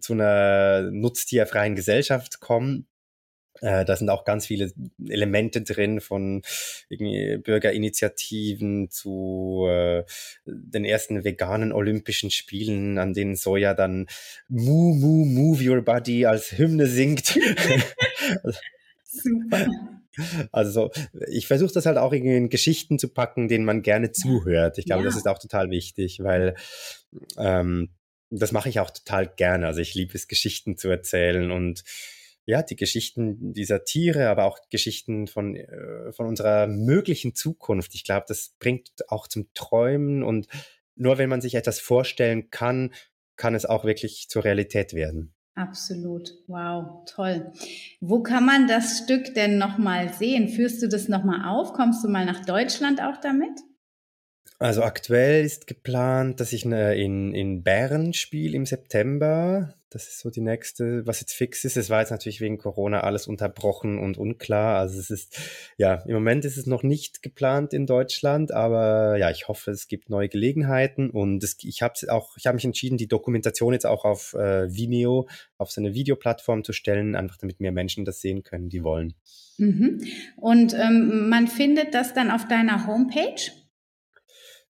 [0.00, 2.86] zu einer nutztierfreien Gesellschaft kommen.
[3.62, 4.72] Äh, da sind auch ganz viele
[5.08, 6.42] Elemente drin von
[6.90, 10.04] Bürgerinitiativen zu äh,
[10.44, 14.08] den ersten veganen Olympischen Spielen, an denen Soja dann
[14.48, 17.26] Moo, Moo, Move Your Body als Hymne singt.
[19.04, 19.68] Super.
[20.50, 20.90] Also
[21.28, 24.78] ich versuche das halt auch irgendwie in Geschichten zu packen, denen man gerne zuhört.
[24.78, 25.08] Ich glaube, ja.
[25.08, 26.54] das ist auch total wichtig, weil
[27.38, 27.90] ähm,
[28.30, 29.66] das mache ich auch total gerne.
[29.66, 31.84] Also ich liebe es, Geschichten zu erzählen und
[32.44, 37.94] ja, die Geschichten dieser Tiere, aber auch Geschichten von, äh, von unserer möglichen Zukunft.
[37.94, 40.48] Ich glaube, das bringt auch zum Träumen und
[40.94, 42.92] nur wenn man sich etwas vorstellen kann,
[43.36, 45.34] kann es auch wirklich zur Realität werden.
[45.54, 46.32] Absolut.
[46.46, 47.52] Wow, toll.
[48.00, 50.48] Wo kann man das Stück denn nochmal sehen?
[50.48, 51.74] Führst du das nochmal auf?
[51.74, 53.60] Kommst du mal nach Deutschland auch damit?
[54.58, 59.74] Also aktuell ist geplant, dass ich in, in Bern spiele im September.
[59.92, 61.76] Das ist so die nächste, was jetzt fix ist.
[61.76, 64.78] Es war jetzt natürlich wegen Corona alles unterbrochen und unklar.
[64.78, 65.38] Also es ist,
[65.76, 69.88] ja, im Moment ist es noch nicht geplant in Deutschland, aber ja, ich hoffe, es
[69.88, 73.86] gibt neue Gelegenheiten und es, ich habe auch, ich habe mich entschieden, die Dokumentation jetzt
[73.86, 75.28] auch auf äh, Vimeo,
[75.58, 79.14] auf so eine Videoplattform zu stellen, einfach damit mehr Menschen das sehen können, die wollen.
[79.58, 80.00] Mhm.
[80.36, 83.61] Und ähm, man findet das dann auf deiner Homepage?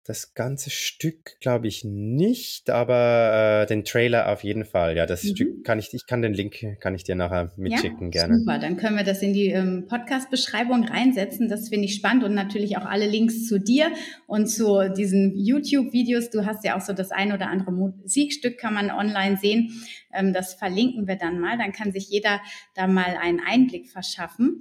[0.07, 4.97] Das ganze Stück glaube ich nicht, aber äh, den Trailer auf jeden Fall.
[4.97, 5.29] Ja, das mhm.
[5.31, 8.39] Stück kann ich, ich kann den Link, kann ich dir nachher mitschicken, ja, gerne.
[8.39, 11.49] Super, dann können wir das in die ähm, Podcast-Beschreibung reinsetzen.
[11.49, 13.91] Das finde ich spannend und natürlich auch alle Links zu dir
[14.29, 16.31] und zu diesen YouTube-Videos.
[16.31, 19.73] Du hast ja auch so das ein oder andere Musikstück kann man online sehen.
[20.15, 21.59] Ähm, das verlinken wir dann mal.
[21.59, 22.41] Dann kann sich jeder
[22.75, 24.61] da mal einen Einblick verschaffen.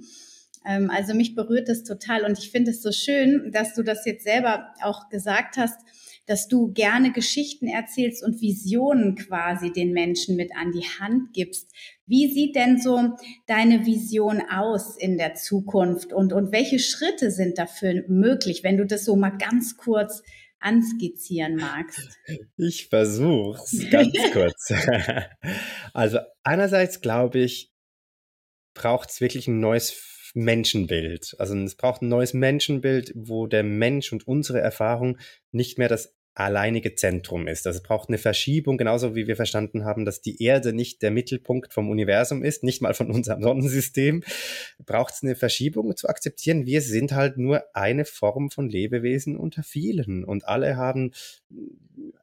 [0.66, 4.04] Ähm, also mich berührt das total und ich finde es so schön, dass du das
[4.04, 5.78] jetzt selber auch gesagt hast,
[6.26, 11.70] dass du gerne Geschichten erzählst und Visionen quasi den Menschen mit an die Hand gibst.
[12.04, 17.58] Wie sieht denn so deine Vision aus in der Zukunft und, und welche Schritte sind
[17.58, 20.22] dafür möglich, wenn du das so mal ganz kurz
[20.58, 22.18] anskizzieren magst?
[22.56, 24.72] Ich versuch's ganz kurz.
[25.94, 27.72] also einerseits glaube ich,
[28.74, 31.34] braucht es wirklich ein neues Menschenbild.
[31.38, 35.18] Also es braucht ein neues Menschenbild, wo der Mensch und unsere Erfahrung
[35.50, 37.66] nicht mehr das alleinige Zentrum ist.
[37.66, 41.10] Also es braucht eine Verschiebung, genauso wie wir verstanden haben, dass die Erde nicht der
[41.10, 44.22] Mittelpunkt vom Universum ist, nicht mal von unserem Sonnensystem,
[44.84, 46.66] braucht es eine Verschiebung zu akzeptieren.
[46.66, 51.12] Wir sind halt nur eine Form von Lebewesen unter vielen und alle haben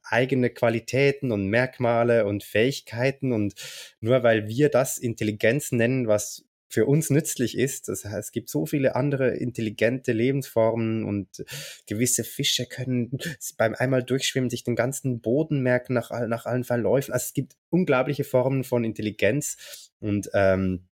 [0.03, 3.55] eigene Qualitäten und Merkmale und Fähigkeiten und
[3.99, 7.87] nur weil wir das Intelligenz nennen, was für uns nützlich ist.
[7.87, 11.45] Das heißt, es gibt so viele andere intelligente Lebensformen und
[11.85, 13.19] gewisse Fische können
[13.57, 17.13] beim einmal durchschwimmen sich den ganzen Boden merken nach, nach allen Verläufen.
[17.13, 20.87] Also es gibt unglaubliche Formen von Intelligenz und ähm,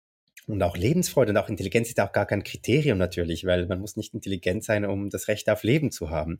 [0.47, 3.95] und auch Lebensfreude und auch Intelligenz ist auch gar kein Kriterium natürlich, weil man muss
[3.95, 6.39] nicht intelligent sein, um das Recht auf Leben zu haben.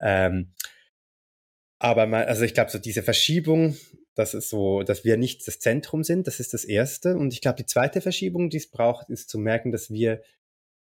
[0.00, 0.52] Ähm,
[1.80, 3.76] aber man, also ich glaube, so diese Verschiebung
[4.20, 6.26] dass es so, dass wir nicht das Zentrum sind.
[6.26, 7.16] Das ist das erste.
[7.16, 10.22] Und ich glaube, die zweite Verschiebung, die es braucht, ist zu merken, dass wir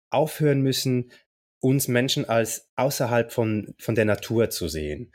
[0.10, 1.12] aufhören müssen,
[1.60, 5.12] uns Menschen als außerhalb von, von der Natur zu sehen.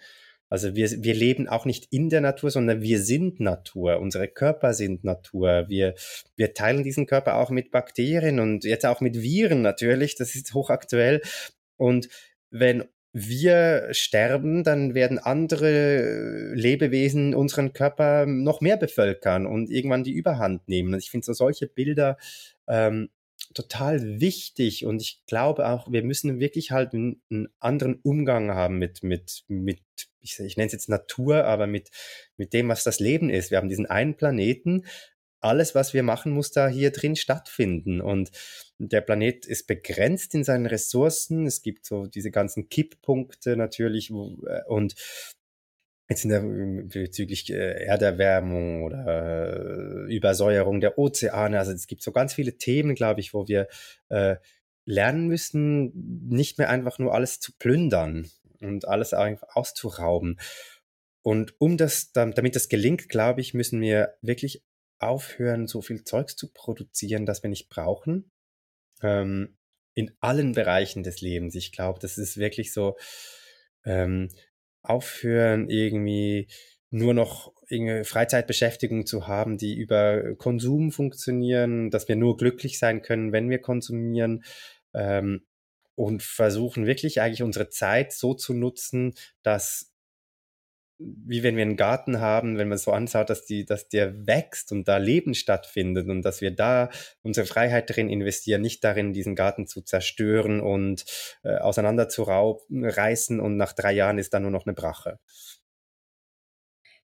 [0.51, 4.01] Also wir, wir leben auch nicht in der Natur, sondern wir sind Natur.
[4.01, 5.67] Unsere Körper sind Natur.
[5.69, 5.95] Wir,
[6.37, 10.17] wir teilen diesen Körper auch mit Bakterien und jetzt auch mit Viren natürlich.
[10.17, 11.21] Das ist hochaktuell.
[11.77, 12.09] Und
[12.51, 20.13] wenn wir sterben, dann werden andere Lebewesen unseren Körper noch mehr bevölkern und irgendwann die
[20.13, 20.99] Überhand nehmen.
[20.99, 22.19] Ich finde so solche Bilder
[22.67, 23.09] ähm,
[23.55, 28.79] total wichtig und ich glaube auch, wir müssen wirklich halt einen, einen anderen Umgang haben
[28.79, 29.81] mit, mit, mit
[30.21, 31.91] ich, ich nenne es jetzt Natur, aber mit,
[32.37, 33.51] mit dem, was das Leben ist.
[33.51, 34.85] Wir haben diesen einen Planeten,
[35.41, 38.01] alles, was wir machen, muss da hier drin stattfinden.
[38.01, 38.31] Und
[38.79, 41.47] der Planet ist begrenzt in seinen Ressourcen.
[41.47, 44.11] Es gibt so diese ganzen Kipppunkte natürlich.
[44.13, 44.95] Wo, äh, und
[46.09, 51.59] jetzt in der, bezüglich äh, Erderwärmung oder äh, Übersäuerung der Ozeane.
[51.59, 53.69] Also es gibt so ganz viele Themen, glaube ich, wo wir
[54.09, 54.37] äh,
[54.87, 55.93] lernen müssen,
[56.29, 60.39] nicht mehr einfach nur alles zu plündern und alles auszurauben.
[61.23, 64.65] Und um das, damit das gelingt, glaube ich, müssen wir wirklich
[64.99, 68.31] aufhören, so viel Zeugs zu produzieren, das wir nicht brauchen.
[69.03, 69.57] Ähm,
[69.95, 71.55] in allen Bereichen des Lebens.
[71.57, 72.97] Ich glaube, das ist wirklich so,
[73.85, 74.29] ähm,
[74.83, 76.49] aufhören, irgendwie
[76.91, 77.53] nur noch
[78.05, 83.61] Freizeitbeschäftigung zu haben, die über Konsum funktionieren, dass wir nur glücklich sein können, wenn wir
[83.61, 84.45] konsumieren.
[84.95, 85.45] Ähm,
[85.95, 89.93] und versuchen wirklich eigentlich unsere Zeit so zu nutzen, dass
[90.99, 94.73] wie wenn wir einen Garten haben, wenn man so anschaut, dass die, dass der wächst
[94.73, 96.91] und da Leben stattfindet und dass wir da
[97.23, 101.05] unsere Freiheit drin investieren, nicht darin, diesen Garten zu zerstören und
[101.45, 105.19] äh, auseinander zu reißen und nach drei Jahren ist da nur noch eine Brache.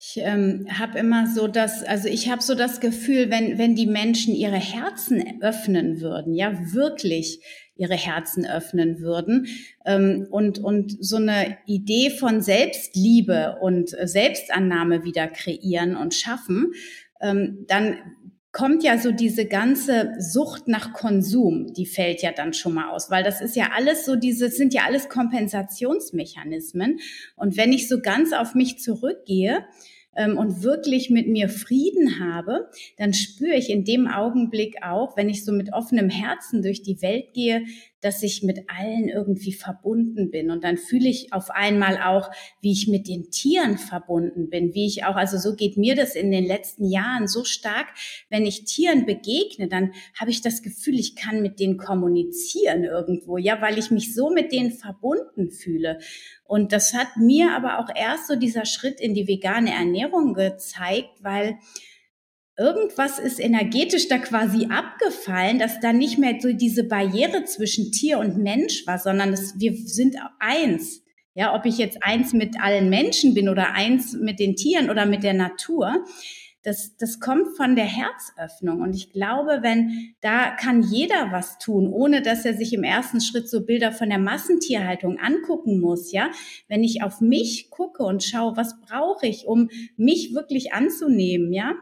[0.06, 3.86] Ich ähm, habe immer so das, also ich habe so das Gefühl, wenn, wenn die
[3.86, 7.40] Menschen ihre Herzen öffnen würden, ja, wirklich
[7.76, 9.46] ihre Herzen öffnen würden
[9.84, 16.72] ähm, und, und so eine Idee von Selbstliebe und Selbstannahme wieder kreieren und schaffen,
[17.20, 17.96] ähm, dann
[18.54, 23.10] kommt ja so diese ganze Sucht nach Konsum, die fällt ja dann schon mal aus,
[23.10, 27.00] weil das ist ja alles so diese, sind ja alles Kompensationsmechanismen.
[27.34, 29.64] Und wenn ich so ganz auf mich zurückgehe,
[30.16, 35.28] ähm, und wirklich mit mir Frieden habe, dann spüre ich in dem Augenblick auch, wenn
[35.28, 37.64] ich so mit offenem Herzen durch die Welt gehe,
[38.04, 40.50] dass ich mit allen irgendwie verbunden bin.
[40.50, 44.86] Und dann fühle ich auf einmal auch, wie ich mit den Tieren verbunden bin, wie
[44.86, 47.86] ich auch, also so geht mir das in den letzten Jahren so stark,
[48.28, 53.38] wenn ich Tieren begegne, dann habe ich das Gefühl, ich kann mit denen kommunizieren irgendwo,
[53.38, 55.98] ja, weil ich mich so mit denen verbunden fühle.
[56.44, 61.22] Und das hat mir aber auch erst so dieser Schritt in die vegane Ernährung gezeigt,
[61.22, 61.58] weil
[62.56, 68.18] irgendwas ist energetisch da quasi abgefallen, dass da nicht mehr so diese Barriere zwischen Tier
[68.18, 71.02] und Mensch war, sondern es, wir sind eins.
[71.36, 75.04] Ja, ob ich jetzt eins mit allen Menschen bin oder eins mit den Tieren oder
[75.04, 76.04] mit der Natur,
[76.62, 78.80] das, das kommt von der Herzöffnung.
[78.80, 83.20] Und ich glaube, wenn da kann jeder was tun, ohne dass er sich im ersten
[83.20, 86.30] Schritt so Bilder von der Massentierhaltung angucken muss, ja.
[86.68, 91.74] Wenn ich auf mich gucke und schaue, was brauche ich, um mich wirklich anzunehmen, ja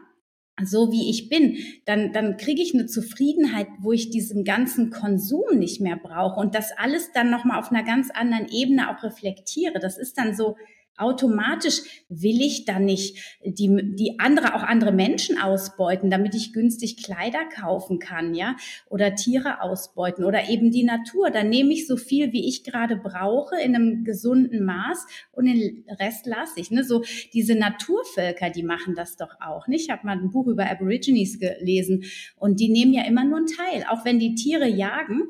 [0.63, 5.57] so wie ich bin, dann, dann kriege ich eine Zufriedenheit, wo ich diesen ganzen Konsum
[5.57, 9.79] nicht mehr brauche und das alles dann nochmal auf einer ganz anderen Ebene auch reflektiere.
[9.79, 10.55] Das ist dann so,
[10.97, 17.03] automatisch will ich dann nicht die, die andere, auch andere Menschen ausbeuten, damit ich günstig
[17.03, 18.55] Kleider kaufen kann, ja,
[18.89, 21.31] oder Tiere ausbeuten oder eben die Natur.
[21.31, 25.85] Dann nehme ich so viel, wie ich gerade brauche, in einem gesunden Maß und den
[25.99, 26.71] Rest lasse ich.
[26.71, 26.83] Ne?
[26.83, 27.03] So
[27.33, 29.67] diese Naturvölker, die machen das doch auch.
[29.67, 29.85] Nicht?
[29.85, 33.47] Ich habe mal ein Buch über Aborigines gelesen und die nehmen ja immer nur einen
[33.47, 33.85] Teil.
[33.89, 35.23] Auch wenn die Tiere jagen,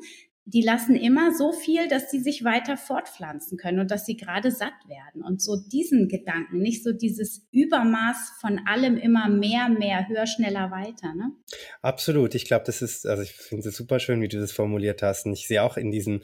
[0.46, 4.50] die lassen immer so viel, dass sie sich weiter fortpflanzen können und dass sie gerade
[4.50, 5.22] satt werden.
[5.22, 10.70] Und so diesen Gedanken, nicht so dieses Übermaß von allem immer mehr, mehr, höher, schneller,
[10.70, 11.14] weiter.
[11.14, 11.30] Ne?
[11.80, 12.34] Absolut.
[12.34, 15.24] Ich glaube, das ist, also ich finde es super schön, wie du das formuliert hast.
[15.24, 16.20] Und ich sehe auch in diesem,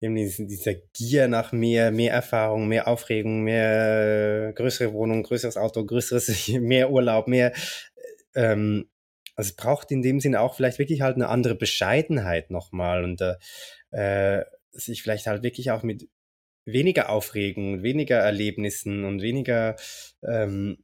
[0.00, 6.48] in dieser Gier nach mehr, mehr Erfahrung, mehr Aufregung, mehr größere Wohnung, größeres Auto, größeres,
[6.60, 7.54] mehr Urlaub, mehr,
[8.34, 8.86] ähm,
[9.36, 13.20] also es braucht in dem Sinne auch vielleicht wirklich halt eine andere Bescheidenheit nochmal und
[13.20, 13.36] äh,
[13.90, 16.08] äh, sich vielleicht halt wirklich auch mit
[16.64, 19.76] weniger Aufregung, weniger Erlebnissen und weniger
[20.22, 20.78] ähm,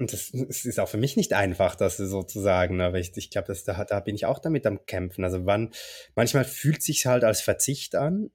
[0.00, 3.54] und das, das ist auch für mich nicht einfach, das sozusagen, aber ich, ich glaube,
[3.66, 5.24] da, da bin ich auch damit am Kämpfen.
[5.24, 5.72] Also wann,
[6.14, 8.30] manchmal fühlt sich halt als Verzicht an,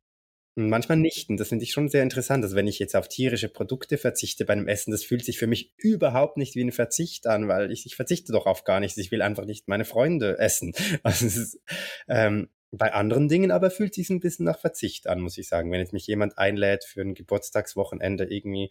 [0.57, 1.29] Manchmal nicht.
[1.29, 2.41] Und das finde ich schon sehr interessant.
[2.43, 5.47] Also wenn ich jetzt auf tierische Produkte verzichte bei einem Essen, das fühlt sich für
[5.47, 8.97] mich überhaupt nicht wie ein Verzicht an, weil ich, ich verzichte doch auf gar nichts.
[8.97, 10.73] Ich will einfach nicht meine Freunde essen.
[11.03, 11.59] Also es ist,
[12.07, 15.71] ähm, bei anderen Dingen aber fühlt sich ein bisschen nach Verzicht an, muss ich sagen.
[15.71, 18.69] Wenn jetzt mich jemand einlädt, für ein Geburtstagswochenende irgendwie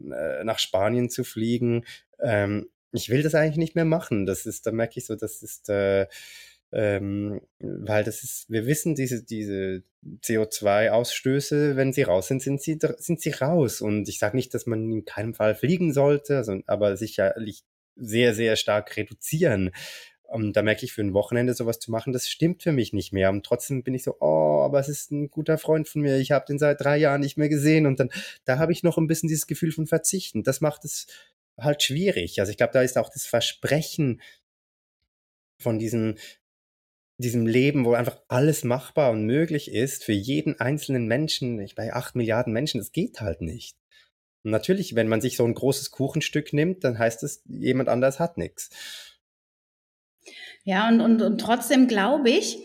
[0.00, 1.84] äh, nach Spanien zu fliegen,
[2.20, 4.24] ähm, ich will das eigentlich nicht mehr machen.
[4.24, 6.06] Das ist, da merke ich so, das ist, äh,
[6.72, 9.82] ähm, weil das ist, wir wissen, diese, diese
[10.22, 13.80] CO2-Ausstöße, wenn sie raus sind, sind sie, sind sie raus.
[13.80, 17.64] Und ich sage nicht, dass man in keinem Fall fliegen sollte, also, aber sicherlich
[17.96, 19.70] sehr, sehr stark reduzieren.
[20.22, 23.12] Und da merke ich, für ein Wochenende sowas zu machen, das stimmt für mich nicht
[23.12, 23.30] mehr.
[23.30, 26.32] Und trotzdem bin ich so, oh, aber es ist ein guter Freund von mir, ich
[26.32, 27.86] habe den seit drei Jahren nicht mehr gesehen.
[27.86, 28.10] Und dann,
[28.44, 30.42] da habe ich noch ein bisschen dieses Gefühl von Verzichten.
[30.42, 31.06] Das macht es
[31.58, 32.40] halt schwierig.
[32.40, 34.20] Also ich glaube, da ist auch das Versprechen
[35.58, 36.16] von diesem,
[37.18, 41.92] diesem Leben, wo einfach alles machbar und möglich ist für jeden einzelnen Menschen, ich bei
[41.92, 43.76] acht Milliarden Menschen, das geht halt nicht.
[44.44, 48.20] Und natürlich, wenn man sich so ein großes Kuchenstück nimmt, dann heißt es, jemand anders
[48.20, 48.70] hat nichts.
[50.64, 52.58] Ja, und, und, und trotzdem glaube ich,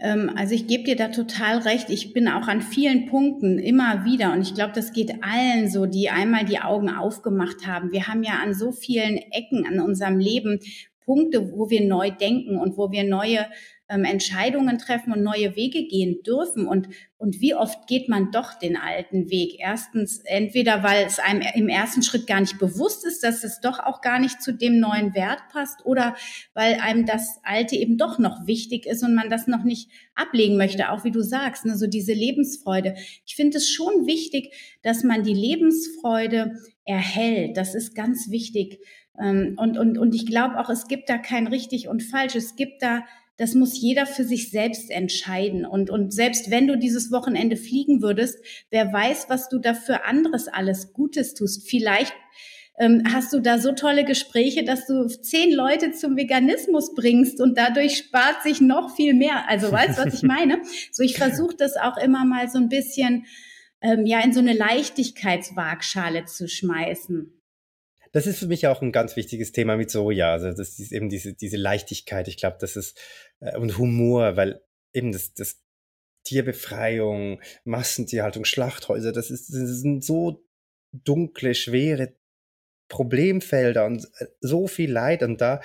[0.00, 1.90] ähm, also ich gebe dir da total recht.
[1.90, 5.86] Ich bin auch an vielen Punkten immer wieder und ich glaube, das geht allen so,
[5.86, 7.92] die einmal die Augen aufgemacht haben.
[7.92, 10.60] Wir haben ja an so vielen Ecken an unserem Leben
[11.04, 13.46] Punkte, wo wir neu denken und wo wir neue
[13.88, 16.66] ähm, Entscheidungen treffen und neue Wege gehen dürfen.
[16.66, 19.56] Und, und wie oft geht man doch den alten Weg?
[19.58, 23.78] Erstens, entweder weil es einem im ersten Schritt gar nicht bewusst ist, dass es doch
[23.78, 26.16] auch gar nicht zu dem neuen Wert passt oder
[26.54, 30.56] weil einem das Alte eben doch noch wichtig ist und man das noch nicht ablegen
[30.56, 32.94] möchte, auch wie du sagst, ne, so diese Lebensfreude.
[33.26, 36.52] Ich finde es schon wichtig, dass man die Lebensfreude
[36.84, 37.56] erhält.
[37.56, 38.80] Das ist ganz wichtig.
[39.18, 42.34] Ähm, und, und, und ich glaube auch, es gibt da kein richtig und falsch.
[42.34, 43.04] Es gibt da
[43.38, 45.64] das muss jeder für sich selbst entscheiden.
[45.64, 48.38] Und, und selbst wenn du dieses Wochenende fliegen würdest,
[48.70, 51.68] wer weiß, was du dafür anderes alles Gutes tust.
[51.68, 52.12] Vielleicht
[52.78, 57.56] ähm, hast du da so tolle Gespräche, dass du zehn Leute zum Veganismus bringst und
[57.56, 59.48] dadurch spart sich noch viel mehr.
[59.48, 60.60] Also weißt du, was ich meine?
[60.92, 63.26] So, ich versuche das auch immer mal so ein bisschen
[63.82, 67.37] ähm, ja in so eine Leichtigkeitswaagschale zu schmeißen
[68.12, 70.32] das ist für mich auch ein ganz wichtiges Thema mit Soja.
[70.32, 72.28] Also das ist eben diese, diese Leichtigkeit.
[72.28, 72.98] Ich glaube, das ist
[73.40, 74.60] äh, und Humor, weil
[74.92, 75.62] eben das, das
[76.24, 80.44] Tierbefreiung, Massentierhaltung, Schlachthäuser, das, ist, das sind so
[80.92, 82.14] dunkle, schwere
[82.88, 85.22] Problemfelder und äh, so viel Leid.
[85.22, 85.60] Und da,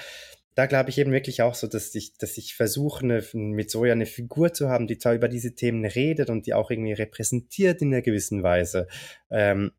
[0.56, 3.94] da glaube ich eben wirklich auch so, dass ich, dass ich versuche, eine, mit Soja
[3.94, 7.82] eine Figur zu haben, die zwar über diese Themen redet und die auch irgendwie repräsentiert
[7.82, 8.88] in einer gewissen Weise.
[9.30, 9.72] Ähm,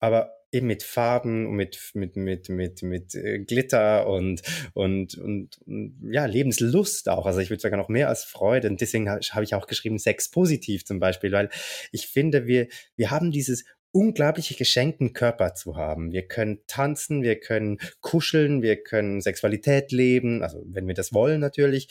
[0.00, 4.42] aber eben mit Farben und mit, mit, mit, mit, mit äh, Glitter und,
[4.74, 7.26] und, und, und, ja, Lebenslust auch.
[7.26, 8.68] Also ich würde sogar noch mehr als Freude.
[8.68, 11.48] Und deswegen habe ich auch geschrieben, Sex positiv zum Beispiel, weil
[11.90, 16.12] ich finde, wir, wir haben dieses unglaubliche Geschenk, einen Körper zu haben.
[16.12, 21.40] Wir können tanzen, wir können kuscheln, wir können Sexualität leben, also wenn wir das wollen
[21.40, 21.88] natürlich.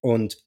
[0.00, 0.38] Und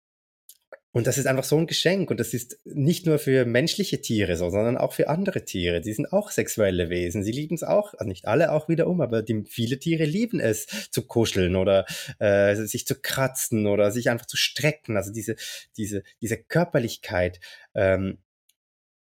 [0.93, 2.11] und das ist einfach so ein Geschenk.
[2.11, 5.81] Und das ist nicht nur für menschliche Tiere so, sondern auch für andere Tiere.
[5.81, 7.23] Die sind auch sexuelle Wesen.
[7.23, 10.67] Sie lieben es auch, also nicht alle auch wiederum, aber die, viele Tiere lieben es
[10.91, 11.87] zu kuscheln oder
[12.19, 14.95] äh, sich zu kratzen oder sich einfach zu strecken.
[14.95, 15.35] Also diese,
[15.77, 17.39] diese, diese Körperlichkeit.
[17.73, 18.19] Ähm,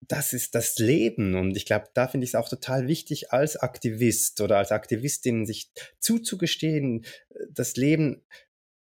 [0.01, 1.37] das ist das Leben.
[1.37, 5.47] Und ich glaube, da finde ich es auch total wichtig, als Aktivist oder als Aktivistin
[5.47, 7.05] sich zuzugestehen,
[7.51, 8.25] das Leben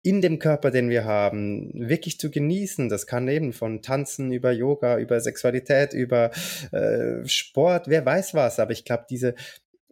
[0.03, 2.89] in dem Körper, den wir haben, wirklich zu genießen.
[2.89, 6.31] Das kann eben von Tanzen über Yoga, über Sexualität, über
[6.71, 8.59] äh, Sport, wer weiß was.
[8.59, 9.33] Aber ich glaube, diese,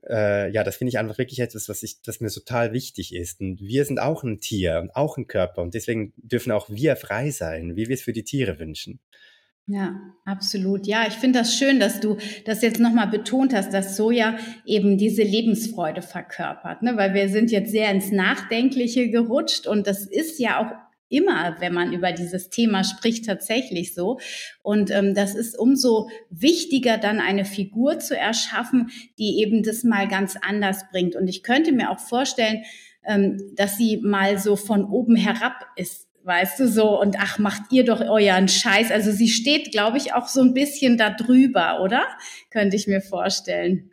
[0.08, 3.40] äh, ja, das finde ich einfach wirklich etwas, was ich, was mir total wichtig ist.
[3.40, 5.62] Und wir sind auch ein Tier und auch ein Körper.
[5.62, 9.00] Und deswegen dürfen auch wir frei sein, wie wir es für die Tiere wünschen.
[9.68, 10.88] Ja, absolut.
[10.88, 14.98] Ja, ich finde das schön, dass du das jetzt nochmal betont hast, dass Soja eben
[14.98, 16.98] diese Lebensfreude verkörpert, ne?
[16.98, 20.72] weil wir sind jetzt sehr ins Nachdenkliche gerutscht und das ist ja auch
[21.12, 24.20] immer, wenn man über dieses Thema spricht, tatsächlich so.
[24.64, 30.08] Und ähm, das ist umso wichtiger, dann eine Figur zu erschaffen, die eben das mal
[30.08, 31.16] ganz anders bringt.
[31.16, 32.64] Und ich könnte mir auch vorstellen,
[33.06, 37.72] ähm, dass sie mal so von oben herab ist weißt du so, und ach, macht
[37.72, 38.92] ihr doch euren Scheiß.
[38.92, 42.06] Also sie steht, glaube ich, auch so ein bisschen da drüber, oder?
[42.50, 43.92] Könnte ich mir vorstellen.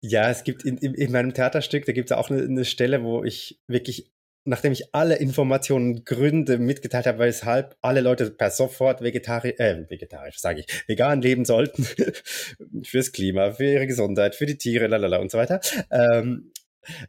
[0.00, 3.04] Ja, es gibt in, in, in meinem Theaterstück, da gibt es auch eine, eine Stelle,
[3.04, 4.12] wo ich wirklich
[4.44, 10.38] nachdem ich alle Informationen Gründe mitgeteilt habe, weshalb alle Leute per sofort vegetarisch, äh, vegetarisch
[10.38, 11.86] sage ich, vegan leben sollten,
[12.82, 16.52] fürs Klima, für ihre Gesundheit, für die Tiere, lalala und so weiter, ähm,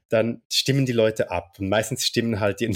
[0.10, 1.56] dann stimmen die Leute ab.
[1.60, 2.76] Und meistens stimmen halt die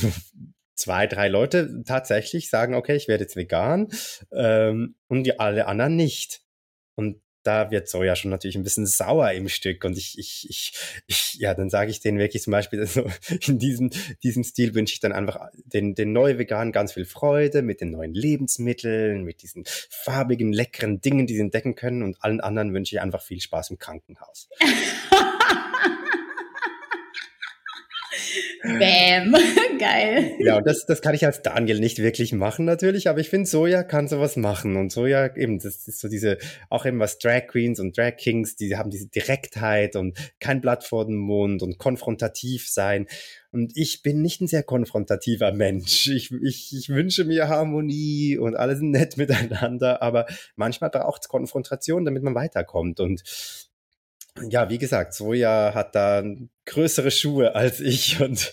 [0.78, 3.90] zwei, drei Leute tatsächlich sagen, okay, ich werde jetzt vegan
[4.32, 6.42] ähm, und die alle anderen nicht.
[6.96, 10.74] Und da wird Soja schon natürlich ein bisschen sauer im Stück und ich, ich, ich,
[11.08, 13.10] ich ja, dann sage ich denen wirklich zum Beispiel so,
[13.48, 13.90] in diesem,
[14.22, 17.92] diesem Stil wünsche ich dann einfach den, den neuen Veganen ganz viel Freude mit den
[17.92, 22.96] neuen Lebensmitteln, mit diesen farbigen, leckeren Dingen, die sie entdecken können und allen anderen wünsche
[22.96, 24.50] ich einfach viel Spaß im Krankenhaus.
[28.68, 29.36] Bäm,
[29.80, 30.34] geil.
[30.40, 33.84] Ja, das, das kann ich als Daniel nicht wirklich machen natürlich, aber ich finde, Soja
[33.84, 36.38] kann sowas machen und Soja eben, das ist so diese,
[36.70, 40.84] auch eben was Drag Queens und Drag Kings, die haben diese Direktheit und kein Blatt
[40.84, 43.08] vor den Mund und konfrontativ sein.
[43.52, 46.08] Und ich bin nicht ein sehr konfrontativer Mensch.
[46.10, 52.06] Ich, ich, ich wünsche mir Harmonie und alles nett miteinander, aber manchmal braucht es Konfrontation,
[52.06, 53.00] damit man weiterkommt.
[53.00, 53.24] Und
[54.50, 56.24] ja, wie gesagt, Soja hat da
[56.66, 58.52] größere Schuhe als ich und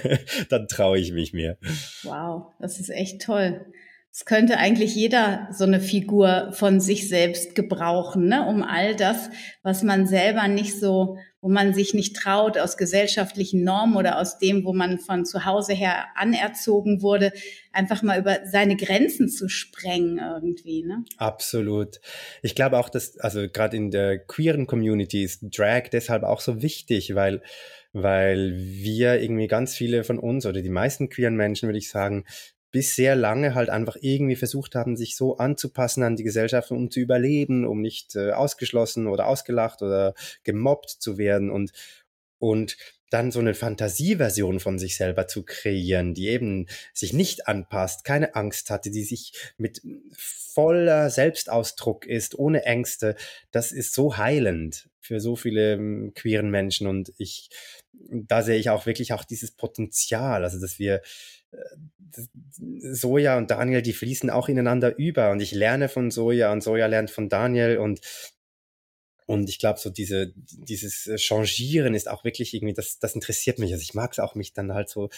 [0.48, 1.58] dann traue ich mich mehr.
[2.02, 3.66] Wow, das ist echt toll.
[4.12, 8.46] Es könnte eigentlich jeder so eine Figur von sich selbst gebrauchen, ne?
[8.46, 9.28] um all das,
[9.64, 14.38] was man selber nicht so, wo man sich nicht traut, aus gesellschaftlichen Normen oder aus
[14.38, 17.34] dem, wo man von zu Hause her anerzogen wurde,
[17.70, 20.84] einfach mal über seine Grenzen zu sprengen irgendwie.
[20.84, 21.04] Ne?
[21.18, 22.00] Absolut.
[22.40, 26.62] Ich glaube auch, dass, also gerade in der queeren Community ist Drag deshalb auch so
[26.62, 27.42] wichtig, weil
[27.96, 32.24] weil wir irgendwie ganz viele von uns oder die meisten queeren Menschen, würde ich sagen,
[32.74, 36.90] bis sehr lange halt einfach irgendwie versucht haben, sich so anzupassen an die Gesellschaft, um
[36.90, 41.52] zu überleben, um nicht äh, ausgeschlossen oder ausgelacht oder gemobbt zu werden.
[41.52, 41.70] Und,
[42.40, 42.76] und
[43.14, 48.34] dann so eine Fantasieversion von sich selber zu kreieren, die eben sich nicht anpasst, keine
[48.34, 49.80] Angst hatte, die sich mit
[50.12, 53.14] voller Selbstausdruck ist, ohne Ängste,
[53.52, 56.88] das ist so heilend für so viele ähm, queeren Menschen.
[56.88, 57.50] Und ich,
[57.92, 61.00] da sehe ich auch wirklich auch dieses Potenzial, also dass wir
[62.80, 65.30] Soja und Daniel, die fließen auch ineinander über.
[65.30, 67.78] Und ich lerne von Soja und Soja lernt von Daniel.
[67.78, 68.00] Und
[69.26, 73.72] und ich glaube, so diese, dieses Changieren ist auch wirklich irgendwie, das, das interessiert mich.
[73.72, 75.08] Also ich mag es auch, mich dann halt so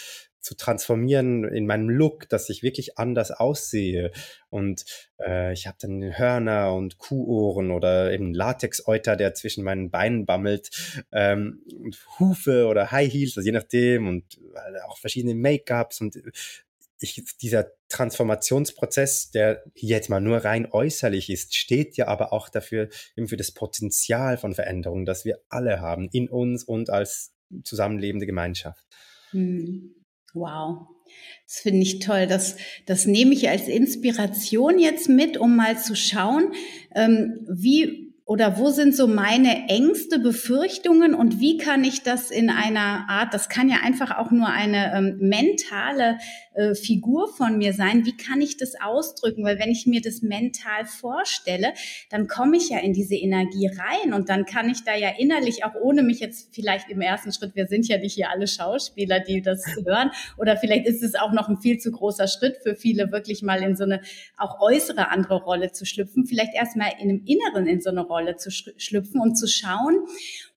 [0.41, 4.13] zu transformieren in meinem Look, dass ich wirklich anders aussehe.
[4.49, 4.85] Und
[5.19, 10.71] äh, ich habe dann Hörner und Kuhohren oder eben Latexeuter, der zwischen meinen Beinen bammelt,
[11.11, 16.17] ähm, und Hufe oder High Heels, also je nachdem, und äh, auch verschiedene Make-ups und
[17.01, 22.89] ich, dieser Transformationsprozess, der jetzt mal nur rein äußerlich ist, steht ja aber auch dafür,
[23.17, 27.35] eben für das Potenzial von Veränderung, das wir alle haben, in uns und als
[27.65, 28.85] zusammenlebende Gemeinschaft.
[29.31, 29.95] Hm.
[30.35, 30.89] Wow.
[31.47, 32.27] Das finde ich toll.
[32.27, 36.53] Das, das nehme ich als Inspiration jetzt mit, um mal zu schauen,
[36.95, 42.51] ähm, wie oder wo sind so meine Ängste, Befürchtungen und wie kann ich das in
[42.51, 46.19] einer Art, das kann ja einfach auch nur eine ähm, mentale
[46.57, 49.45] äh, Figur von mir sein, wie kann ich das ausdrücken?
[49.45, 51.73] Weil wenn ich mir das mental vorstelle,
[52.11, 55.65] dann komme ich ja in diese Energie rein und dann kann ich da ja innerlich
[55.65, 59.21] auch ohne mich jetzt vielleicht im ersten Schritt, wir sind ja nicht hier alle Schauspieler,
[59.21, 62.75] die das hören, oder vielleicht ist es auch noch ein viel zu großer Schritt für
[62.75, 64.01] viele, wirklich mal in so eine
[64.37, 68.27] auch äußere andere Rolle zu schlüpfen, vielleicht erstmal in einem Inneren in so eine Rolle
[68.27, 70.07] Rolle zu schlüpfen und zu schauen,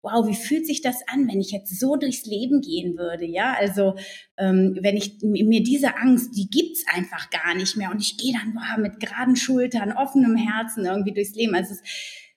[0.02, 3.54] wow, wie fühlt sich das an, wenn ich jetzt so durchs Leben gehen würde, ja?
[3.60, 3.96] Also
[4.38, 8.34] ähm, wenn ich mir diese Angst, die gibt's einfach gar nicht mehr und ich gehe
[8.34, 11.56] dann wow, mit geraden Schultern, offenem Herzen irgendwie durchs Leben.
[11.56, 11.82] Also es,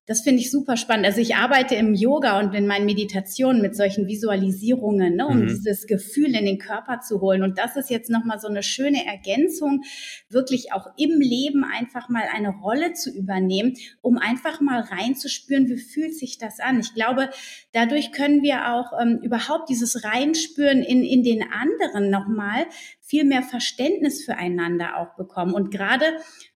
[0.07, 1.07] das finde ich super spannend.
[1.07, 5.46] Also ich arbeite im Yoga und in meinen Meditationen mit solchen Visualisierungen, ne, um mhm.
[5.46, 7.44] dieses Gefühl in den Körper zu holen.
[7.44, 9.82] Und das ist jetzt nochmal so eine schöne Ergänzung,
[10.28, 15.78] wirklich auch im Leben einfach mal eine Rolle zu übernehmen, um einfach mal reinzuspüren, wie
[15.78, 16.80] fühlt sich das an.
[16.80, 17.30] Ich glaube,
[17.72, 22.66] dadurch können wir auch ähm, überhaupt dieses Reinspüren in, in den anderen nochmal
[23.00, 25.55] viel mehr Verständnis füreinander auch bekommen.
[25.55, 26.07] Und gerade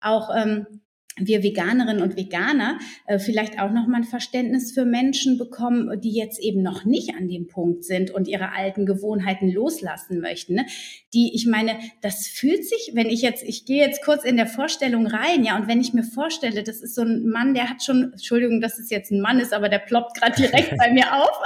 [0.01, 0.81] auch ähm,
[1.17, 6.11] wir Veganerinnen und Veganer äh, vielleicht auch noch mal ein Verständnis für Menschen bekommen, die
[6.11, 10.55] jetzt eben noch nicht an dem Punkt sind und ihre alten Gewohnheiten loslassen möchten.
[10.55, 10.65] Ne?
[11.13, 14.47] Die, ich meine, das fühlt sich, wenn ich jetzt, ich gehe jetzt kurz in der
[14.47, 17.81] Vorstellung rein, ja, und wenn ich mir vorstelle, das ist so ein Mann, der hat
[17.81, 21.13] schon, Entschuldigung, dass es jetzt ein Mann ist, aber der ploppt gerade direkt bei mir
[21.13, 21.41] auf,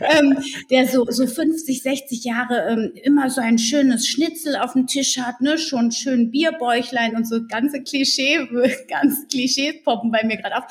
[0.18, 0.38] ähm,
[0.70, 5.18] der so so 50, 60 Jahre ähm, immer so ein schönes Schnitzel auf dem Tisch
[5.18, 8.29] hat, ne, schon schön Bierbäuchlein und so ganze Klischee
[8.88, 10.64] ganz Klischees poppen bei mir gerade auf.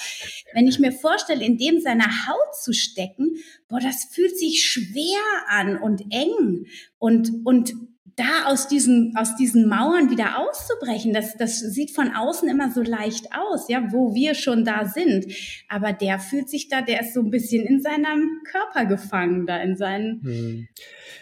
[0.53, 3.37] Wenn ich mir vorstelle, in dem seiner Haut zu stecken,
[3.67, 6.65] boah, das fühlt sich schwer an und eng
[6.97, 7.73] und, und
[8.19, 12.81] da aus diesen, aus diesen Mauern wieder auszubrechen, das, das sieht von außen immer so
[12.81, 15.25] leicht aus, ja, wo wir schon da sind.
[15.69, 19.57] Aber der fühlt sich da, der ist so ein bisschen in seinem Körper gefangen, da
[19.61, 20.21] in seinen.
[20.21, 20.67] Hm.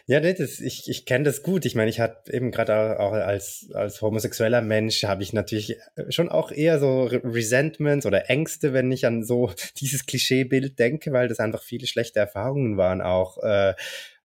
[0.08, 1.66] Ja, das, ich, ich kenne das gut.
[1.66, 5.78] Ich meine, ich habe eben gerade auch als, als homosexueller Mensch, habe ich natürlich
[6.10, 11.28] schon auch eher so Resentments oder Ängste, wenn ich an so dieses Klischeebild denke, weil
[11.28, 13.38] das einfach viele schlechte Erfahrungen waren auch.
[13.44, 13.74] Äh,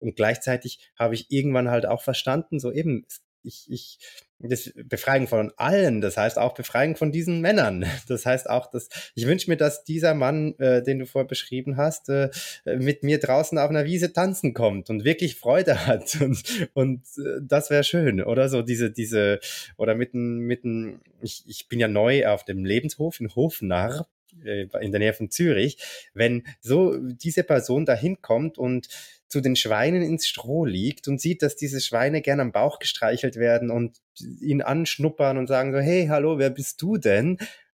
[0.02, 3.06] und gleichzeitig habe ich irgendwann halt auch verstanden, so eben,
[3.44, 4.00] ich, ich,
[4.40, 7.86] das Befreiung von allen, das heißt auch Befreiung von diesen Männern.
[8.08, 11.78] Das heißt auch, dass ich wünsche mir, dass dieser Mann, äh, den du vorher beschrieben
[11.78, 12.30] hast, äh,
[12.66, 17.40] mit mir draußen auf einer Wiese tanzen kommt und wirklich Freude hat und, und äh,
[17.42, 19.40] das wäre schön oder so diese diese
[19.78, 24.08] oder mitten mitten ich, ich bin ja neu auf dem Lebenshof in Hofnarr
[24.44, 25.78] in der Nähe von Zürich,
[26.14, 28.88] wenn so diese Person dahin kommt und
[29.28, 33.38] zu den Schweinen ins Stroh liegt und sieht, dass diese Schweine gern am Bauch gestreichelt
[33.38, 37.38] werden und ihn anschnuppern und sagen so, hey, hallo, wer bist du denn?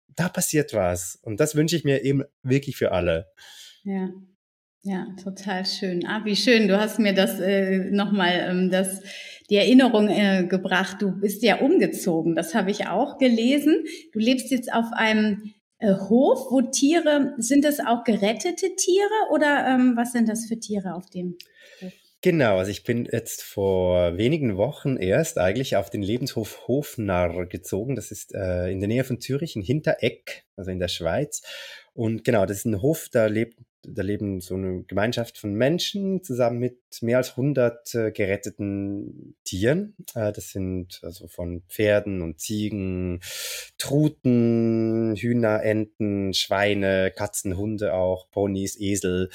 [0.09, 1.19] Da passiert was.
[1.23, 3.31] Und das wünsche ich mir eben wirklich für alle.
[3.85, 4.11] Ja.
[4.85, 6.05] Ja, total schön.
[6.07, 6.67] Ah, wie schön.
[6.67, 9.01] Du hast mir das äh, nochmal ähm, das,
[9.49, 10.97] die Erinnerung äh, gebracht.
[11.01, 12.35] Du bist ja umgezogen.
[12.35, 13.85] Das habe ich auch gelesen.
[14.13, 19.66] Du lebst jetzt auf einem äh, Hof, wo Tiere, sind es auch gerettete Tiere oder
[19.66, 21.37] ähm, was sind das für Tiere auf dem
[21.80, 21.93] Hof?
[22.24, 27.97] Genau, also ich bin jetzt vor wenigen Wochen erst eigentlich auf den Lebenshof Hofnarr gezogen.
[27.97, 31.43] Das ist äh, in der Nähe von Zürich, in Hintereck, also in der Schweiz.
[31.95, 36.22] Und genau, das ist ein Hof, da lebt da leben so eine Gemeinschaft von Menschen
[36.22, 39.97] zusammen mit mehr als 100 äh, geretteten Tieren.
[40.14, 43.20] Äh, das sind also von Pferden und Ziegen,
[43.78, 49.30] Truten, Hühner, Enten, Schweine, Katzen, Hunde auch, Ponys, Esel,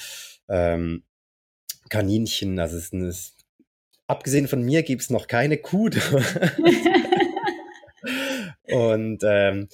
[0.48, 1.04] ähm,
[1.90, 2.58] Kaninchen.
[2.58, 3.34] Also es ist,
[4.06, 5.90] abgesehen von mir gibt's noch keine Kuh.
[8.70, 9.68] und ähm,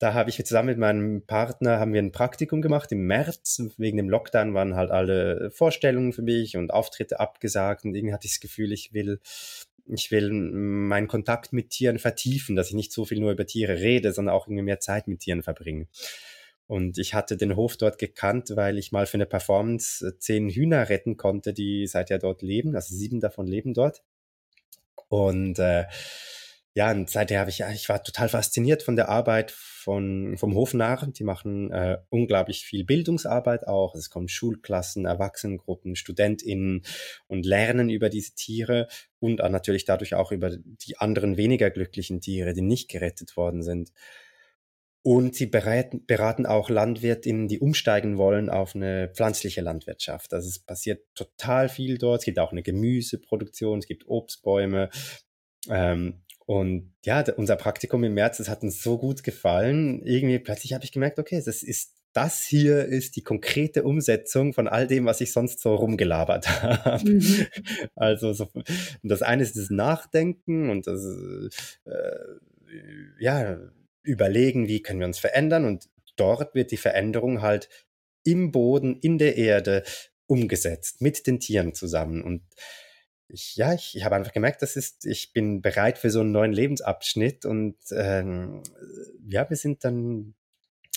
[0.00, 3.62] da habe ich zusammen mit meinem Partner haben wir ein Praktikum gemacht im März.
[3.76, 8.26] Wegen dem Lockdown waren halt alle Vorstellungen für mich und Auftritte abgesagt und irgendwie hatte
[8.26, 9.20] ich das Gefühl, ich will,
[9.86, 13.78] ich will meinen Kontakt mit Tieren vertiefen, dass ich nicht so viel nur über Tiere
[13.78, 15.86] rede, sondern auch irgendwie mehr Zeit mit Tieren verbringe.
[16.66, 20.88] Und ich hatte den Hof dort gekannt, weil ich mal für eine Performance zehn Hühner
[20.88, 22.74] retten konnte, die seither dort leben.
[22.74, 24.02] Also sieben davon leben dort.
[25.08, 25.84] Und äh,
[26.80, 31.12] ja, und seither habe ich, ich war total fasziniert von der Arbeit von, vom Hofnarren.
[31.12, 33.94] Die machen äh, unglaublich viel Bildungsarbeit auch.
[33.94, 36.80] Es kommen Schulklassen, Erwachsenengruppen, StudentInnen
[37.26, 42.54] und lernen über diese Tiere und natürlich dadurch auch über die anderen weniger glücklichen Tiere,
[42.54, 43.92] die nicht gerettet worden sind.
[45.02, 50.32] Und sie beraten, beraten auch LandwirtInnen, die umsteigen wollen auf eine pflanzliche Landwirtschaft.
[50.32, 52.20] Also es passiert total viel dort.
[52.20, 54.88] Es gibt auch eine Gemüseproduktion, es gibt Obstbäume.
[55.68, 60.02] Ähm, und ja, unser Praktikum im März, das hat uns so gut gefallen.
[60.04, 64.66] Irgendwie plötzlich habe ich gemerkt, okay, das ist das hier ist die konkrete Umsetzung von
[64.66, 67.08] all dem, was ich sonst so rumgelabert habe.
[67.08, 67.46] Mhm.
[67.94, 68.48] Also so,
[69.04, 71.06] das eine ist das Nachdenken und das
[71.84, 72.18] äh,
[73.20, 73.56] ja
[74.02, 77.68] überlegen, wie können wir uns verändern und dort wird die Veränderung halt
[78.24, 79.84] im Boden, in der Erde
[80.26, 82.42] umgesetzt mit den Tieren zusammen und
[83.32, 86.32] ich, ja, ich, ich habe einfach gemerkt, das ist, ich bin bereit für so einen
[86.32, 88.62] neuen Lebensabschnitt und ähm,
[89.26, 90.34] ja, wir sind dann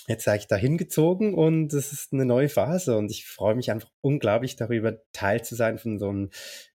[0.08, 3.72] jetzt sage ich da hingezogen und es ist eine neue Phase und ich freue mich
[3.72, 6.30] einfach unglaublich darüber, Teil zu sein von so einem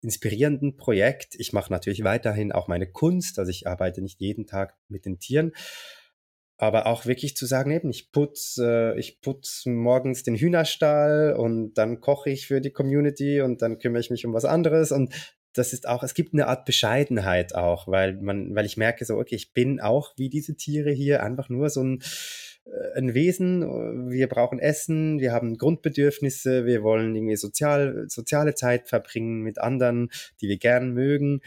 [0.02, 1.34] inspirierenden Projekt.
[1.36, 5.20] Ich mache natürlich weiterhin auch meine Kunst, also ich arbeite nicht jeden Tag mit den
[5.20, 5.54] Tieren,
[6.58, 11.74] aber auch wirklich zu sagen, eben, ich putze, äh, ich putz morgens den Hühnerstall und
[11.74, 15.14] dann koche ich für die Community und dann kümmere ich mich um was anderes und
[15.56, 19.18] das ist auch, es gibt eine Art Bescheidenheit auch, weil man, weil ich merke so,
[19.18, 22.04] okay, ich bin auch wie diese Tiere hier einfach nur so ein,
[22.66, 24.10] äh, ein Wesen.
[24.10, 30.10] Wir brauchen Essen, wir haben Grundbedürfnisse, wir wollen irgendwie sozial, soziale Zeit verbringen mit anderen,
[30.42, 31.42] die wir gern mögen.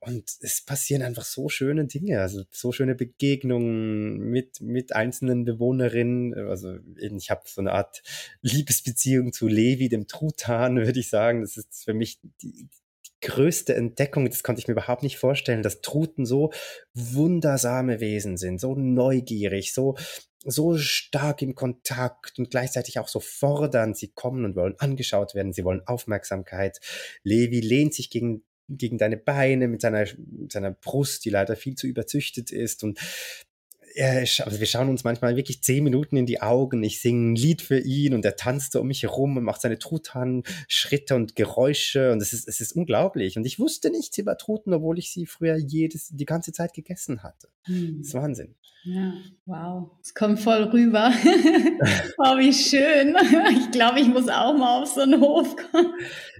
[0.00, 6.34] Und es passieren einfach so schöne Dinge, also so schöne Begegnungen mit, mit einzelnen Bewohnerinnen.
[6.34, 8.02] Also ich habe so eine Art
[8.42, 11.40] Liebesbeziehung zu Levi, dem Truthahn, würde ich sagen.
[11.40, 12.68] Das ist für mich die,
[13.24, 16.52] größte Entdeckung, das konnte ich mir überhaupt nicht vorstellen, dass Truten so
[16.92, 19.96] wundersame Wesen sind, so neugierig, so,
[20.44, 23.96] so stark im Kontakt und gleichzeitig auch so fordernd.
[23.96, 26.78] Sie kommen und wollen angeschaut werden, sie wollen Aufmerksamkeit.
[27.22, 31.74] Levi lehnt sich gegen gegen deine Beine mit seiner, mit seiner Brust, die leider viel
[31.74, 32.98] zu überzüchtet ist und
[34.00, 36.82] also wir schauen uns manchmal wirklich zehn Minuten in die Augen.
[36.82, 39.78] Ich singe ein Lied für ihn und er tanzt um mich herum und macht seine
[39.78, 43.36] Truthahn-Schritte und Geräusche und es ist, es ist unglaublich.
[43.36, 47.22] Und ich wusste nichts über Truten, obwohl ich sie früher jedes, die ganze Zeit gegessen
[47.22, 47.48] hatte.
[47.64, 47.98] Hm.
[47.98, 48.54] Das ist Wahnsinn.
[48.86, 49.14] Ja,
[49.46, 49.90] wow.
[50.02, 51.10] Es kommt voll rüber.
[52.18, 53.16] oh, wie schön.
[53.58, 55.94] Ich glaube, ich muss auch mal auf so einen Hof kommen.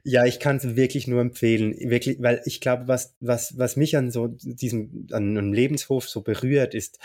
[0.05, 3.97] Ja, ich kann es wirklich nur empfehlen, wirklich, weil ich glaube, was, was, was mich
[3.97, 6.99] an so diesem, an einem Lebenshof so berührt, ist,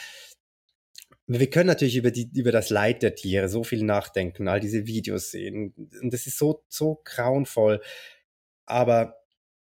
[1.37, 4.87] wir können natürlich über die, über das Leid der Tiere so viel nachdenken, all diese
[4.87, 5.73] Videos sehen.
[6.01, 7.81] Und das ist so, so grauenvoll.
[8.65, 9.15] Aber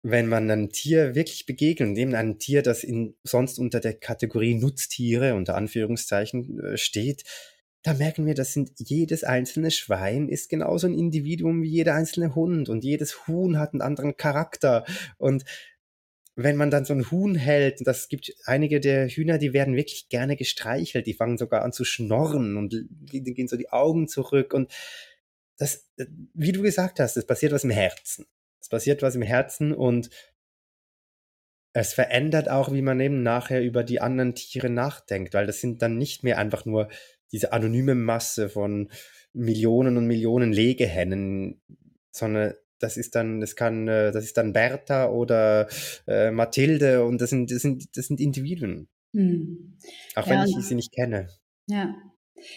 [0.04, 4.56] wenn man einem Tier wirklich begegnet, neben einem Tier, das in, sonst unter der Kategorie
[4.56, 7.24] Nutztiere unter Anführungszeichen äh, steht,
[7.82, 12.36] da merken wir, das sind jedes einzelne Schwein ist genauso ein Individuum wie jeder einzelne
[12.36, 14.86] Hund und jedes Huhn hat einen anderen Charakter
[15.18, 15.46] und
[16.44, 20.08] wenn man dann so ein Huhn hält, das gibt einige der Hühner, die werden wirklich
[20.08, 24.08] gerne gestreichelt, die fangen sogar an zu schnorren und die, die gehen so die Augen
[24.08, 24.72] zurück und
[25.58, 25.90] das,
[26.34, 28.26] wie du gesagt hast, es passiert was im Herzen.
[28.62, 30.10] Es passiert was im Herzen und
[31.74, 35.82] es verändert auch, wie man eben nachher über die anderen Tiere nachdenkt, weil das sind
[35.82, 36.90] dann nicht mehr einfach nur
[37.34, 38.90] diese anonyme Masse von
[39.34, 41.62] Millionen und Millionen Legehennen,
[42.12, 45.68] sondern das ist dann, das kann, äh, das ist dann Bertha oder
[46.08, 48.88] äh, Mathilde und das sind, das sind, das sind Individuen.
[49.14, 49.78] Hm.
[50.16, 51.30] Auch ja, wenn ich sie nicht kenne.
[51.68, 51.96] Ja.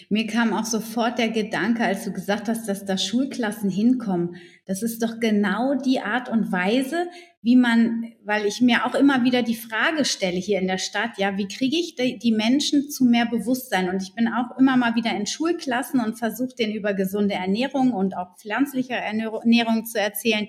[0.08, 4.36] Mir kam auch sofort der Gedanke, als du gesagt hast, dass da Schulklassen hinkommen.
[4.66, 7.06] Das ist doch genau die Art und Weise,
[7.42, 11.18] wie man, weil ich mir auch immer wieder die Frage stelle hier in der Stadt,
[11.18, 13.88] ja, wie kriege ich die Menschen zu mehr Bewusstsein?
[13.88, 17.92] Und ich bin auch immer mal wieder in Schulklassen und versuche denen über gesunde Ernährung
[17.92, 20.46] und auch pflanzliche Ernährung zu erzählen.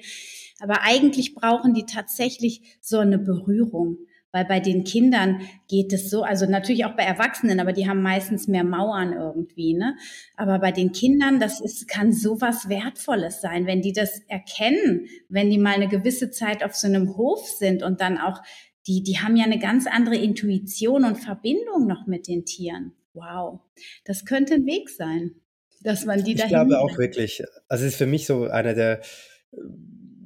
[0.59, 3.97] Aber eigentlich brauchen die tatsächlich so eine Berührung.
[4.33, 8.01] Weil bei den Kindern geht es so, also natürlich auch bei Erwachsenen, aber die haben
[8.01, 9.95] meistens mehr Mauern irgendwie, ne?
[10.35, 15.05] Aber bei den Kindern, das ist, kann so was Wertvolles sein, wenn die das erkennen,
[15.29, 18.41] wenn die mal eine gewisse Zeit auf so einem Hof sind und dann auch,
[18.87, 22.93] die, die haben ja eine ganz andere Intuition und Verbindung noch mit den Tieren.
[23.13, 23.59] Wow.
[24.03, 25.35] Das könnte ein Weg sein,
[25.81, 27.43] dass man die da Ich glaube auch wirklich.
[27.67, 29.01] Also es ist für mich so einer der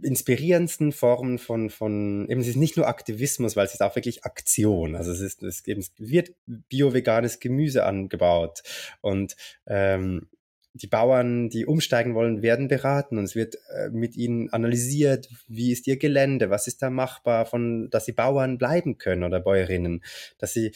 [0.08, 4.26] inspirierendsten Formen von, von, eben es ist nicht nur Aktivismus, weil es ist auch wirklich
[4.26, 4.96] Aktion.
[4.96, 8.64] Also es ist, es, eben, es wird bio-veganes Gemüse angebaut
[9.02, 9.36] und
[9.68, 10.30] ähm,
[10.74, 15.72] die Bauern, die umsteigen wollen, werden beraten und es wird äh, mit ihnen analysiert, wie
[15.72, 20.04] ist ihr Gelände, was ist da machbar, von, dass sie Bauern bleiben können oder Bäuerinnen,
[20.38, 20.72] dass sie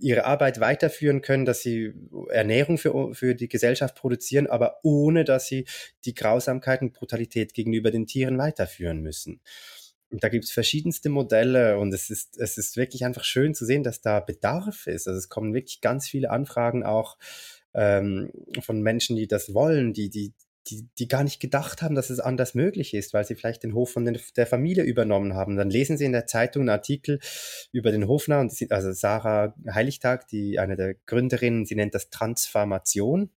[0.00, 1.92] ihre Arbeit weiterführen können, dass sie
[2.30, 5.66] Ernährung für, für die Gesellschaft produzieren, aber ohne dass sie
[6.04, 9.40] die Grausamkeit und Brutalität gegenüber den Tieren weiterführen müssen.
[10.10, 13.64] Und da gibt es verschiedenste Modelle und es ist, es ist wirklich einfach schön zu
[13.64, 15.08] sehen, dass da Bedarf ist.
[15.08, 17.18] Also es kommen wirklich ganz viele Anfragen auch
[17.74, 18.30] ähm,
[18.60, 20.32] von Menschen, die das wollen, die, die,
[20.68, 23.74] die, die gar nicht gedacht haben, dass es anders möglich ist, weil sie vielleicht den
[23.74, 25.56] Hof von den, der Familie übernommen haben.
[25.56, 27.20] Dann lesen sie in der Zeitung einen Artikel
[27.72, 32.10] über den Hofner, und sie, also Sarah Heiligtag, die eine der Gründerinnen, sie nennt das
[32.10, 33.30] Transformation.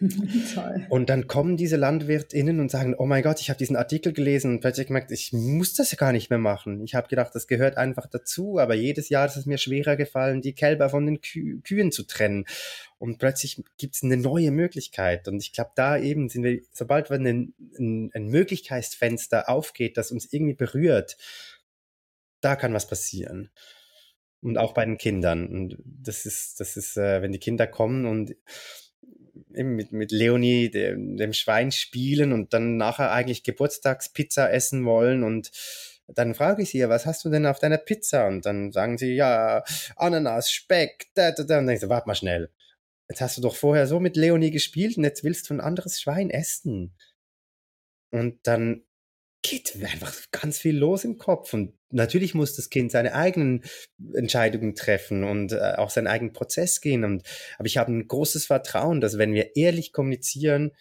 [0.54, 0.86] Toll.
[0.88, 4.52] Und dann kommen diese LandwirtInnen und sagen, oh mein Gott, ich habe diesen Artikel gelesen
[4.52, 6.82] und plötzlich gemerkt, ich muss das ja gar nicht mehr machen.
[6.82, 10.40] Ich habe gedacht, das gehört einfach dazu, aber jedes Jahr ist es mir schwerer gefallen,
[10.40, 12.46] die Kälber von den Kü Kühen zu trennen.
[12.98, 15.28] Und plötzlich gibt es eine neue Möglichkeit.
[15.28, 20.12] Und ich glaube, da eben sind wir, sobald wenn ein, ein, ein Möglichkeitsfenster aufgeht, das
[20.12, 21.18] uns irgendwie berührt,
[22.40, 23.50] da kann was passieren.
[24.40, 25.46] Und auch bei den Kindern.
[25.48, 28.34] Und das ist, das ist, äh, wenn die Kinder kommen und
[29.54, 35.22] eben mit, mit Leonie, dem, dem Schwein spielen und dann nachher eigentlich Geburtstagspizza essen wollen
[35.22, 35.50] und
[36.14, 38.26] dann frage ich sie was hast du denn auf deiner Pizza?
[38.26, 39.62] Und dann sagen sie, ja,
[39.96, 41.58] Ananas, Speck, da, da, da.
[41.58, 42.50] Und dann ich so, warte mal schnell.
[43.08, 46.00] Jetzt hast du doch vorher so mit Leonie gespielt und jetzt willst du ein anderes
[46.00, 46.96] Schwein essen.
[48.10, 48.84] Und dann
[49.42, 51.54] geht einfach ganz viel los im Kopf.
[51.54, 53.64] Und natürlich muss das Kind seine eigenen
[54.14, 57.04] Entscheidungen treffen und äh, auch seinen eigenen Prozess gehen.
[57.04, 57.22] Und,
[57.58, 60.72] aber ich habe ein großes Vertrauen, dass wenn wir ehrlich kommunizieren,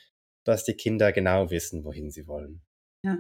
[0.44, 2.62] dass die Kinder genau wissen, wohin sie wollen.
[3.04, 3.18] Ja.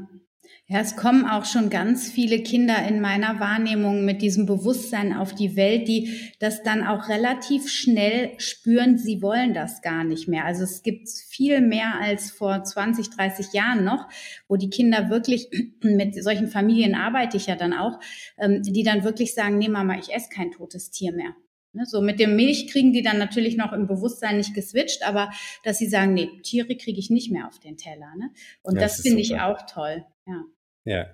[0.71, 5.33] Ja, es kommen auch schon ganz viele Kinder in meiner Wahrnehmung mit diesem Bewusstsein auf
[5.33, 10.45] die Welt, die das dann auch relativ schnell spüren, sie wollen das gar nicht mehr.
[10.45, 14.07] Also es gibt viel mehr als vor 20, 30 Jahren noch,
[14.47, 15.49] wo die Kinder wirklich,
[15.81, 17.99] mit solchen Familien arbeite ich ja dann auch,
[18.37, 21.33] ähm, die dann wirklich sagen, nee Mama, ich esse kein totes Tier mehr.
[21.71, 25.29] Ne, so mit dem Milch kriegen die dann natürlich noch im Bewusstsein nicht geswitcht, aber
[25.63, 28.11] dass sie sagen, nee, Tiere kriege ich nicht mehr auf den Teller.
[28.17, 28.31] Ne?
[28.63, 30.03] Und ja, das, das finde ich auch toll.
[30.25, 30.43] Ja.
[30.85, 31.07] Ja.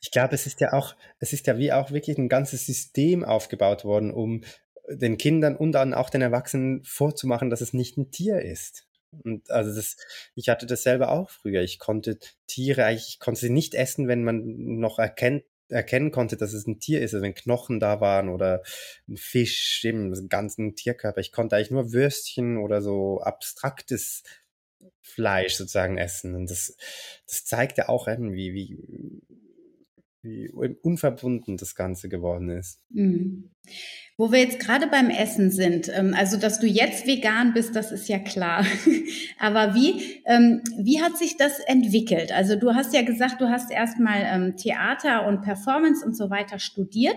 [0.00, 3.24] Ich glaube, es ist ja auch, es ist ja wie auch wirklich ein ganzes System
[3.24, 4.42] aufgebaut worden, um
[4.88, 8.86] den Kindern und dann auch den Erwachsenen vorzumachen, dass es nicht ein Tier ist.
[9.22, 9.96] Und also das,
[10.34, 11.62] ich hatte das selber auch früher.
[11.62, 16.36] Ich konnte Tiere eigentlich, ich konnte sie nicht essen, wenn man noch erkennt, erkennen konnte,
[16.36, 18.62] dass es ein Tier ist, also wenn Knochen da waren oder
[19.08, 21.20] ein Fisch, eben das ganzen Tierkörper.
[21.20, 24.22] Ich konnte eigentlich nur Würstchen oder so abstraktes
[25.00, 26.34] Fleisch sozusagen essen.
[26.34, 26.76] Und das,
[27.26, 29.43] das zeigt ja auch irgendwie, wie, wie
[30.82, 32.80] unverbunden das Ganze geworden ist.
[32.90, 33.50] Mhm.
[34.16, 37.90] Wo wir jetzt gerade beim Essen sind, ähm, also dass du jetzt vegan bist, das
[37.90, 38.64] ist ja klar.
[39.40, 42.30] Aber wie, ähm, wie hat sich das entwickelt?
[42.30, 46.58] Also du hast ja gesagt, du hast erstmal ähm, Theater und Performance und so weiter
[46.58, 47.16] studiert.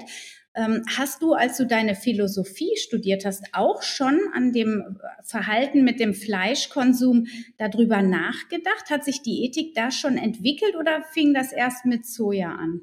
[0.97, 6.15] Hast du, als du deine Philosophie studiert hast, auch schon an dem Verhalten mit dem
[6.15, 7.27] Fleischkonsum
[7.59, 8.89] darüber nachgedacht?
[8.89, 12.81] Hat sich die Ethik da schon entwickelt oder fing das erst mit Soja an?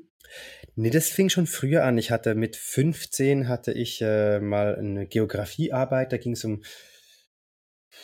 [0.77, 1.99] Nee, das fing schon früher an.
[1.99, 6.63] Ich hatte mit 15 hatte ich äh, mal eine Geografiearbeit, da ging es um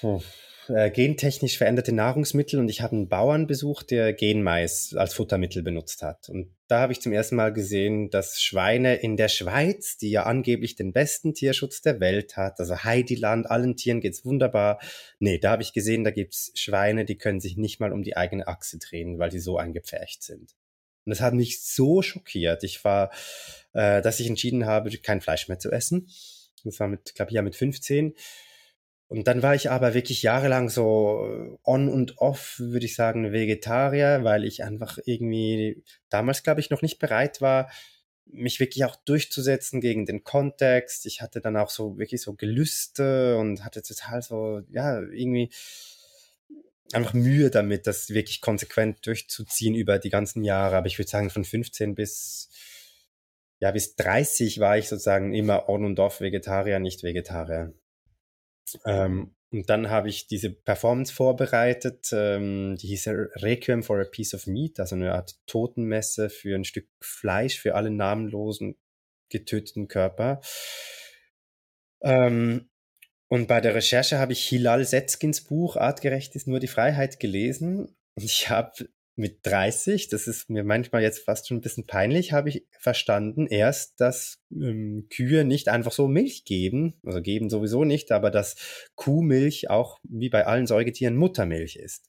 [0.03, 0.21] oh,
[0.69, 6.03] äh, gentechnisch veränderte Nahrungsmittel und ich habe einen Bauern besucht, der Genmais als Futtermittel benutzt
[6.03, 6.29] hat.
[6.29, 10.25] Und da habe ich zum ersten Mal gesehen, dass Schweine in der Schweiz, die ja
[10.25, 14.79] angeblich den besten Tierschutz der Welt hat, also Heidiland, allen Tieren geht's wunderbar.
[15.19, 18.17] Nee, da habe ich gesehen, da gibt's Schweine, die können sich nicht mal um die
[18.17, 20.55] eigene Achse drehen, weil die so eingepfercht sind.
[21.05, 22.65] Und das hat mich so schockiert.
[22.65, 23.11] Ich war,
[23.73, 26.09] äh, dass ich entschieden habe, kein Fleisch mehr zu essen.
[26.65, 28.15] Das war mit, glaube ich, ja mit 15.
[29.09, 34.21] Und dann war ich aber wirklich jahrelang so on und off, würde ich sagen, Vegetarier,
[34.23, 37.71] weil ich einfach irgendwie damals, glaube ich, noch nicht bereit war,
[38.27, 41.07] mich wirklich auch durchzusetzen gegen den Kontext.
[41.07, 45.51] Ich hatte dann auch so wirklich so Gelüste und hatte total so, ja, irgendwie
[46.93, 50.77] einfach Mühe damit, das wirklich konsequent durchzuziehen über die ganzen Jahre.
[50.77, 52.51] Aber ich würde sagen, von 15 bis,
[53.61, 57.73] ja, bis 30 war ich sozusagen immer on und off Vegetarier, nicht Vegetarier.
[58.85, 63.09] Ähm, und dann habe ich diese Performance vorbereitet, ähm, die hieß
[63.43, 67.75] Requiem for a Piece of Meat, also eine Art Totenmesse für ein Stück Fleisch für
[67.75, 68.77] alle namenlosen
[69.29, 70.41] getöteten Körper.
[72.03, 72.71] Ähm,
[73.31, 77.95] und bei der Recherche habe ich Hilal Setzkins Buch Artgerecht ist nur die Freiheit gelesen.
[78.17, 82.33] Und ich habe mit 30, das ist mir manchmal jetzt fast schon ein bisschen peinlich,
[82.33, 87.85] habe ich verstanden erst, dass ähm, Kühe nicht einfach so Milch geben, also geben sowieso
[87.85, 88.57] nicht, aber dass
[88.97, 92.09] Kuhmilch auch wie bei allen Säugetieren Muttermilch ist.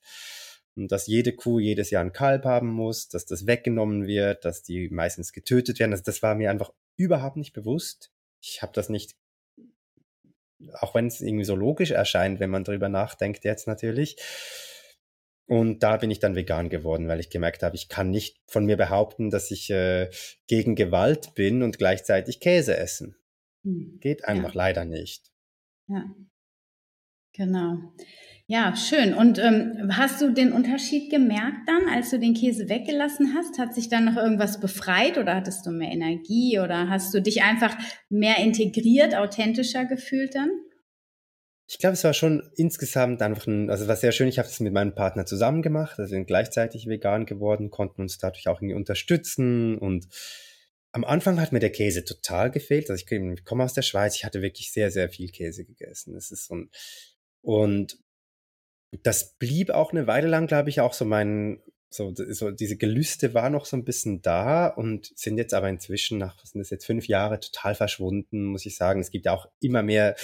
[0.76, 4.64] Und dass jede Kuh jedes Jahr ein Kalb haben muss, dass das weggenommen wird, dass
[4.64, 5.92] die meistens getötet werden.
[5.92, 8.12] Also das war mir einfach überhaupt nicht bewusst.
[8.42, 9.16] Ich habe das nicht
[10.80, 14.18] auch wenn es irgendwie so logisch erscheint, wenn man drüber nachdenkt jetzt natürlich.
[15.48, 18.66] Und da bin ich dann vegan geworden, weil ich gemerkt habe, ich kann nicht von
[18.66, 20.10] mir behaupten, dass ich äh,
[20.48, 23.18] gegen Gewalt bin und gleichzeitig Käse essen.
[23.64, 23.98] Hm.
[24.00, 24.58] Geht einfach ja.
[24.58, 25.32] leider nicht.
[25.88, 26.06] Ja,
[27.34, 27.94] genau.
[28.52, 29.14] Ja, schön.
[29.14, 33.58] Und ähm, hast du den Unterschied gemerkt dann, als du den Käse weggelassen hast?
[33.58, 37.44] Hat sich dann noch irgendwas befreit oder hattest du mehr Energie oder hast du dich
[37.44, 37.78] einfach
[38.10, 40.50] mehr integriert, authentischer gefühlt dann?
[41.70, 44.28] Ich glaube, es war schon insgesamt einfach ein, also war sehr schön.
[44.28, 45.92] Ich habe das mit meinem Partner zusammen gemacht.
[45.92, 50.10] Also wir sind gleichzeitig vegan geworden, konnten uns dadurch auch irgendwie unterstützen und
[50.92, 52.90] am Anfang hat mir der Käse total gefehlt.
[52.90, 56.16] Also ich komme aus der Schweiz, ich hatte wirklich sehr, sehr viel Käse gegessen.
[56.16, 56.70] Das ist so ein,
[57.40, 57.98] und
[58.92, 63.34] das blieb auch eine Weile lang, glaube ich, auch so mein, so, so diese Gelüste
[63.34, 66.70] war noch so ein bisschen da und sind jetzt aber inzwischen nach, was sind das
[66.70, 69.02] jetzt, fünf Jahre total verschwunden, muss ich sagen.
[69.02, 70.16] Es gibt ja auch immer mehr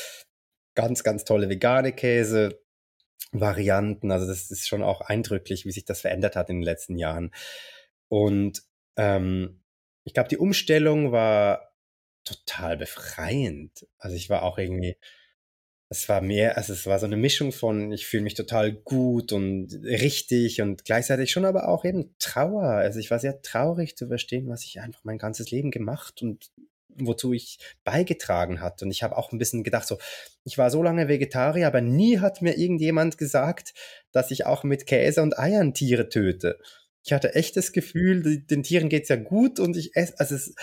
[0.76, 2.62] ganz, ganz tolle vegane Käse.
[3.34, 6.98] Varianten, also das ist schon auch eindrücklich, wie sich das verändert hat in den letzten
[6.98, 7.32] Jahren.
[8.08, 8.64] Und
[8.96, 9.64] ähm,
[10.06, 11.74] ich glaube, die Umstellung war
[12.24, 13.86] total befreiend.
[13.98, 14.98] Also ich war auch irgendwie,
[15.90, 19.32] es war mehr, also es war so eine Mischung von, ich fühle mich total gut
[19.32, 22.64] und richtig und gleichzeitig schon aber auch eben Trauer.
[22.64, 26.52] Also ich war sehr traurig zu verstehen, was ich einfach mein ganzes Leben gemacht und
[27.00, 28.82] wozu ich beigetragen hat.
[28.82, 29.98] Und ich habe auch ein bisschen gedacht, so,
[30.44, 33.74] ich war so lange Vegetarier, aber nie hat mir irgendjemand gesagt,
[34.12, 36.60] dass ich auch mit Käse und Eiern Tiere töte.
[37.06, 40.54] Ich hatte echt das Gefühl, den Tieren geht's ja gut und ich esse, also es,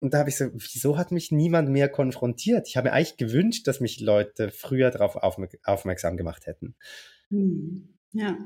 [0.00, 2.68] und da habe ich so, wieso hat mich niemand mehr konfrontiert?
[2.68, 6.74] Ich habe eigentlich gewünscht, dass mich Leute früher darauf aufmerksam gemacht hätten.
[7.30, 7.88] Hm.
[8.12, 8.36] Ja.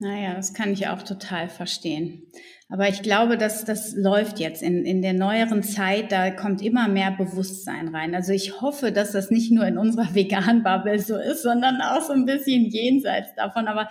[0.00, 2.22] Naja, das kann ich auch total verstehen.
[2.68, 6.86] Aber ich glaube, dass das läuft jetzt in, in der neueren Zeit, da kommt immer
[6.86, 8.14] mehr Bewusstsein rein.
[8.14, 12.12] Also ich hoffe, dass das nicht nur in unserer Vegan-Bubble so ist, sondern auch so
[12.12, 13.66] ein bisschen jenseits davon.
[13.66, 13.88] Aber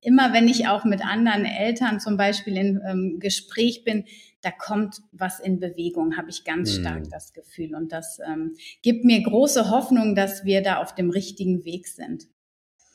[0.00, 4.06] immer wenn ich auch mit anderen Eltern zum Beispiel in ähm, Gespräch bin,
[4.42, 6.80] da kommt was in Bewegung, habe ich ganz hm.
[6.80, 7.74] stark das Gefühl.
[7.74, 12.28] Und das ähm, gibt mir große Hoffnung, dass wir da auf dem richtigen Weg sind.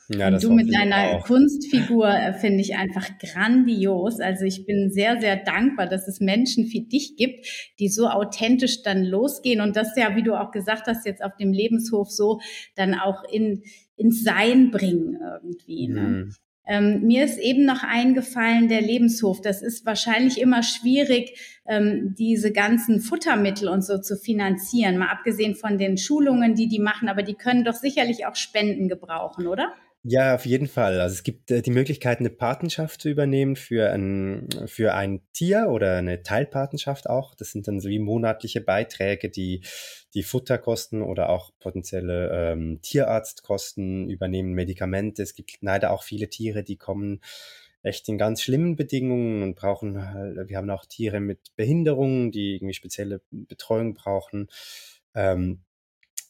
[0.09, 4.21] Ja, das du mit deiner Kunstfigur äh, finde ich einfach grandios.
[4.21, 7.45] Also ich bin sehr, sehr dankbar, dass es Menschen wie dich gibt,
[7.79, 11.35] die so authentisch dann losgehen und das ja, wie du auch gesagt hast, jetzt auf
[11.35, 12.39] dem Lebenshof so
[12.75, 13.63] dann auch in
[13.97, 15.87] ins Sein bringen irgendwie.
[15.87, 16.29] Ne?
[16.67, 19.41] Ähm, mir ist eben noch eingefallen, der Lebenshof.
[19.41, 24.97] Das ist wahrscheinlich immer schwierig, ähm, diese ganzen Futtermittel und so zu finanzieren.
[24.97, 28.89] Mal abgesehen von den Schulungen, die die machen, aber die können doch sicherlich auch Spenden
[28.89, 29.73] gebrauchen, oder?
[30.09, 31.01] Ja, auf jeden Fall.
[31.01, 35.67] Also es gibt äh, die Möglichkeit, eine Patenschaft zu übernehmen für ein, für ein Tier
[35.69, 37.35] oder eine Teilpatenschaft auch.
[37.35, 39.63] Das sind dann so wie monatliche Beiträge, die
[40.17, 45.21] die Futterkosten oder auch potenzielle ähm, Tierarztkosten übernehmen, Medikamente.
[45.21, 47.21] Es gibt leider auch viele Tiere, die kommen
[47.83, 52.55] echt in ganz schlimmen Bedingungen und brauchen, halt, wir haben auch Tiere mit Behinderungen, die
[52.55, 54.47] irgendwie spezielle Betreuung brauchen.
[55.13, 55.61] Ähm,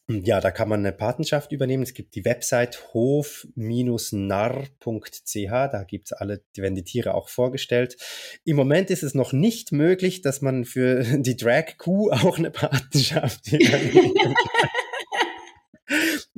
[0.10, 1.84] ja, da kann man eine Patenschaft übernehmen.
[1.84, 3.52] Es gibt die Website hof-narr.ch,
[5.52, 7.98] da gibt's alle, werden die Tiere auch vorgestellt.
[8.46, 12.52] Im Moment ist es noch nicht möglich, dass man für die Drag Kuh auch eine
[12.52, 14.18] Patenschaft übernimmt.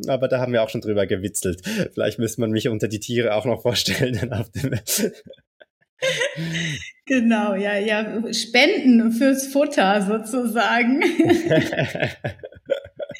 [0.07, 1.61] Aber da haben wir auch schon drüber gewitzelt.
[1.93, 4.32] Vielleicht müsste man mich unter die Tiere auch noch vorstellen.
[7.05, 11.01] Genau, ja, ja, Spenden fürs Futter sozusagen.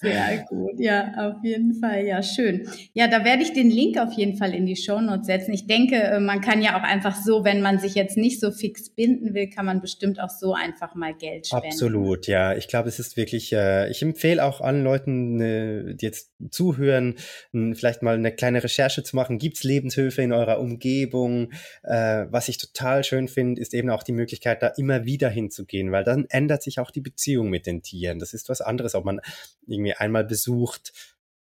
[0.00, 2.68] Sehr gut, ja, auf jeden Fall, ja, schön.
[2.92, 5.52] Ja, da werde ich den Link auf jeden Fall in die Shownotes setzen.
[5.52, 8.52] Ich denke, äh, man kann ja auch einfach so, wenn man sich jetzt nicht so
[8.52, 11.66] fix binden will, kann man bestimmt auch so einfach mal Geld spenden.
[11.66, 12.54] Absolut, ja.
[12.54, 17.16] Ich glaube, es ist wirklich, äh, ich empfehle auch allen Leuten, äh, die jetzt zuhören,
[17.52, 19.38] vielleicht mal eine kleine Recherche zu machen.
[19.38, 21.50] Gibt es Lebenshöfe in eurer Umgebung?
[21.82, 25.90] Äh, was ich total schön finde, ist eben auch die Möglichkeit, da immer wieder hinzugehen,
[25.90, 28.20] weil dann ändert sich auch die Beziehung mit den Tieren.
[28.20, 29.20] Das ist was anderes, ob man
[29.66, 30.92] irgendwie einmal besucht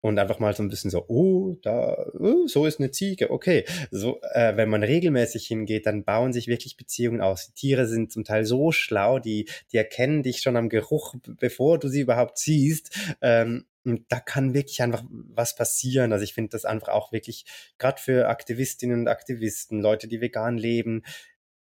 [0.01, 3.65] und einfach mal so ein bisschen so, oh, da, oh, so ist eine Ziege, okay.
[3.91, 7.49] So, äh, wenn man regelmäßig hingeht, dann bauen sich wirklich Beziehungen aus.
[7.49, 11.79] Die Tiere sind zum Teil so schlau, die, die erkennen dich schon am Geruch, bevor
[11.79, 12.97] du sie überhaupt siehst.
[13.21, 16.13] Ähm, und da kann wirklich einfach was passieren.
[16.13, 17.47] Also ich finde das einfach auch wirklich,
[17.79, 21.03] gerade für Aktivistinnen und Aktivisten, Leute, die vegan leben,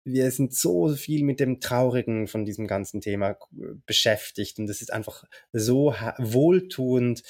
[0.04, 4.82] wir sind so viel mit dem Traurigen von diesem ganzen Thema äh, beschäftigt und es
[4.82, 7.24] ist einfach so wohltuend,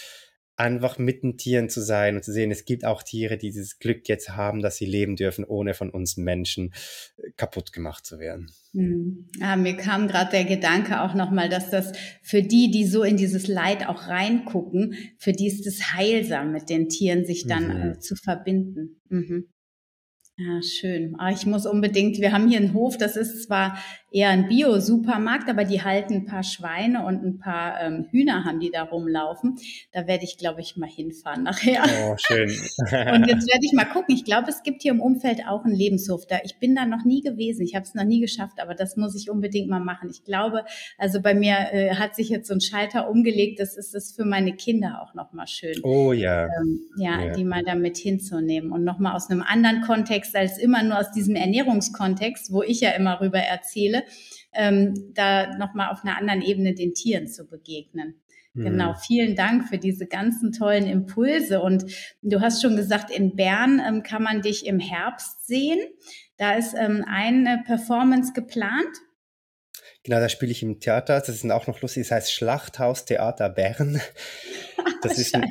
[0.55, 3.79] einfach mit den Tieren zu sein und zu sehen, es gibt auch Tiere, die dieses
[3.79, 6.73] Glück jetzt haben, dass sie leben dürfen, ohne von uns Menschen
[7.17, 8.51] äh, kaputt gemacht zu werden.
[8.73, 9.29] Hm.
[9.39, 13.17] Ja, mir kam gerade der Gedanke auch nochmal, dass das für die, die so in
[13.17, 17.91] dieses Leid auch reingucken, für die ist es heilsam, mit den Tieren sich dann mhm.
[17.93, 19.01] äh, zu verbinden.
[19.09, 19.49] Mhm.
[20.37, 21.15] Ja, schön.
[21.19, 23.77] Ah, ich muss unbedingt, wir haben hier einen Hof, das ist zwar
[24.13, 28.59] eher ein Bio-Supermarkt, aber die halten ein paar Schweine und ein paar ähm, Hühner haben
[28.59, 29.57] die da rumlaufen.
[29.91, 31.83] Da werde ich, glaube ich, mal hinfahren nachher.
[32.05, 32.47] Oh, schön.
[32.77, 34.13] und jetzt werde ich mal gucken.
[34.13, 36.27] Ich glaube, es gibt hier im Umfeld auch einen Lebenshof.
[36.27, 37.65] Da, ich bin da noch nie gewesen.
[37.65, 40.09] Ich habe es noch nie geschafft, aber das muss ich unbedingt mal machen.
[40.11, 40.63] Ich glaube,
[40.99, 43.59] also bei mir äh, hat sich jetzt so ein Schalter umgelegt.
[43.59, 45.79] Das ist es für meine Kinder auch noch mal schön.
[45.81, 46.45] Oh ja.
[46.45, 50.35] Ähm, ja, ja, die mal da mit hinzunehmen und noch mal aus einem anderen Kontext
[50.35, 54.02] als immer nur aus diesem Ernährungskontext, wo ich ja immer rüber erzähle
[54.53, 58.21] ähm, da nochmal auf einer anderen Ebene den Tieren zu begegnen.
[58.53, 58.65] Mhm.
[58.65, 61.61] Genau, vielen Dank für diese ganzen tollen Impulse.
[61.61, 61.85] Und
[62.21, 65.79] du hast schon gesagt, in Bern ähm, kann man dich im Herbst sehen.
[66.37, 68.97] Da ist ähm, eine Performance geplant.
[70.03, 71.19] Genau, da spiele ich im Theater.
[71.19, 72.03] Das ist auch noch lustig.
[72.03, 74.01] Das heißt Schlachthaus Theater Bern.
[75.03, 75.45] Das ist ein,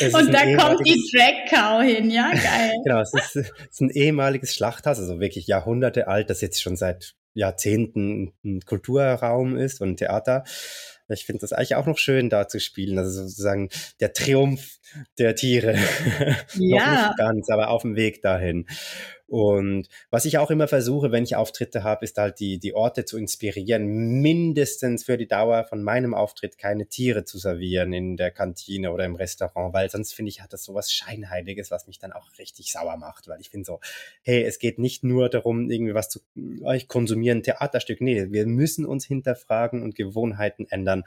[0.00, 2.72] das Und da kommt die Drag Cow hin, ja, geil.
[2.84, 7.14] genau, es ist, ist ein ehemaliges Schlachthaus, also wirklich Jahrhunderte alt, das jetzt schon seit
[7.34, 10.44] Jahrzehnten ein Kulturraum ist und ein Theater.
[11.08, 12.98] Ich finde das eigentlich auch noch schön, da zu spielen.
[12.98, 13.68] Also sozusagen
[14.00, 14.78] der Triumph
[15.18, 15.76] der Tiere.
[16.54, 16.78] Ja.
[16.78, 18.66] noch nicht ganz, aber auf dem Weg dahin.
[19.32, 23.06] Und was ich auch immer versuche, wenn ich Auftritte habe, ist halt die, die Orte
[23.06, 23.86] zu inspirieren,
[24.20, 29.06] mindestens für die Dauer von meinem Auftritt keine Tiere zu servieren in der Kantine oder
[29.06, 32.28] im Restaurant, weil sonst finde ich, hat das so was Scheinheiliges, was mich dann auch
[32.38, 33.80] richtig sauer macht, weil ich finde so,
[34.20, 36.20] hey, es geht nicht nur darum, irgendwie was zu,
[36.74, 38.02] ich konsumiere ein Theaterstück.
[38.02, 41.04] Nee, wir müssen uns hinterfragen und Gewohnheiten ändern.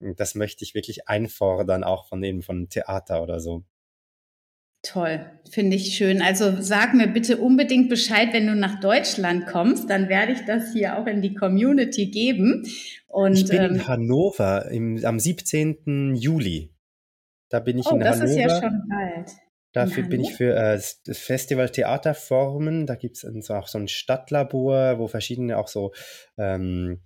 [0.00, 3.64] Das möchte ich wirklich einfordern, auch von eben von Theater oder so.
[4.86, 6.22] Toll, finde ich schön.
[6.22, 10.72] Also sag mir bitte unbedingt Bescheid, wenn du nach Deutschland kommst, dann werde ich das
[10.72, 12.64] hier auch in die Community geben.
[13.08, 16.14] Und, ich bin ähm, in Hannover im, am 17.
[16.14, 16.72] Juli.
[17.48, 18.24] Da bin ich oh, in das Hannover.
[18.26, 19.30] Das ist ja schon bald.
[19.72, 22.86] Dafür bin ich für äh, das Festival Theaterformen.
[22.86, 25.92] Da gibt es auch so ein Stadtlabor, wo verschiedene auch so
[26.38, 27.02] ähm,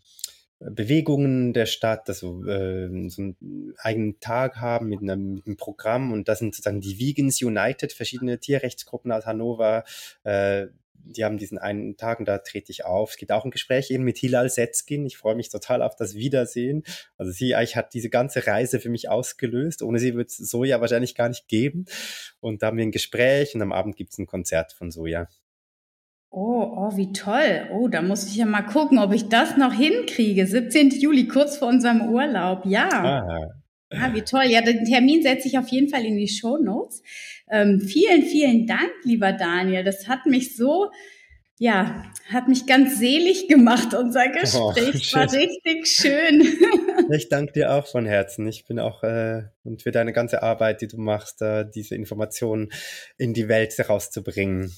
[0.60, 6.12] Bewegungen der Stadt, also äh, so einen eigenen Tag haben mit einem, mit einem, Programm
[6.12, 9.84] und das sind sozusagen die Vegans United, verschiedene Tierrechtsgruppen aus Hannover,
[10.24, 10.66] äh,
[11.04, 13.10] die haben diesen einen Tag und da trete ich auf.
[13.10, 15.06] Es gibt auch ein Gespräch eben mit Hilal Setzkin.
[15.06, 16.82] Ich freue mich total auf das Wiedersehen.
[17.16, 19.82] Also sie eigentlich hat diese ganze Reise für mich ausgelöst.
[19.82, 21.86] Ohne sie wird es Soja wahrscheinlich gar nicht geben.
[22.40, 25.28] Und da haben wir ein Gespräch und am Abend gibt es ein Konzert von Soja.
[26.32, 27.68] Oh, oh, wie toll.
[27.72, 30.46] Oh, da muss ich ja mal gucken, ob ich das noch hinkriege.
[30.46, 30.90] 17.
[30.90, 32.64] Juli, kurz vor unserem Urlaub.
[32.66, 32.88] Ja.
[32.88, 33.48] Ah.
[33.92, 34.44] Ah, wie toll.
[34.44, 37.02] Ja, den Termin setze ich auf jeden Fall in die Show Notes.
[37.50, 39.82] Ähm, vielen, vielen Dank, lieber Daniel.
[39.82, 40.92] Das hat mich so,
[41.58, 45.12] ja, hat mich ganz selig gemacht, unser oh, Gespräch.
[45.12, 46.46] Oh, war richtig schön.
[47.12, 48.46] Ich danke dir auch von Herzen.
[48.46, 52.70] Ich bin auch äh, und für deine ganze Arbeit, die du machst, äh, diese Informationen
[53.18, 54.72] in die Welt herauszubringen.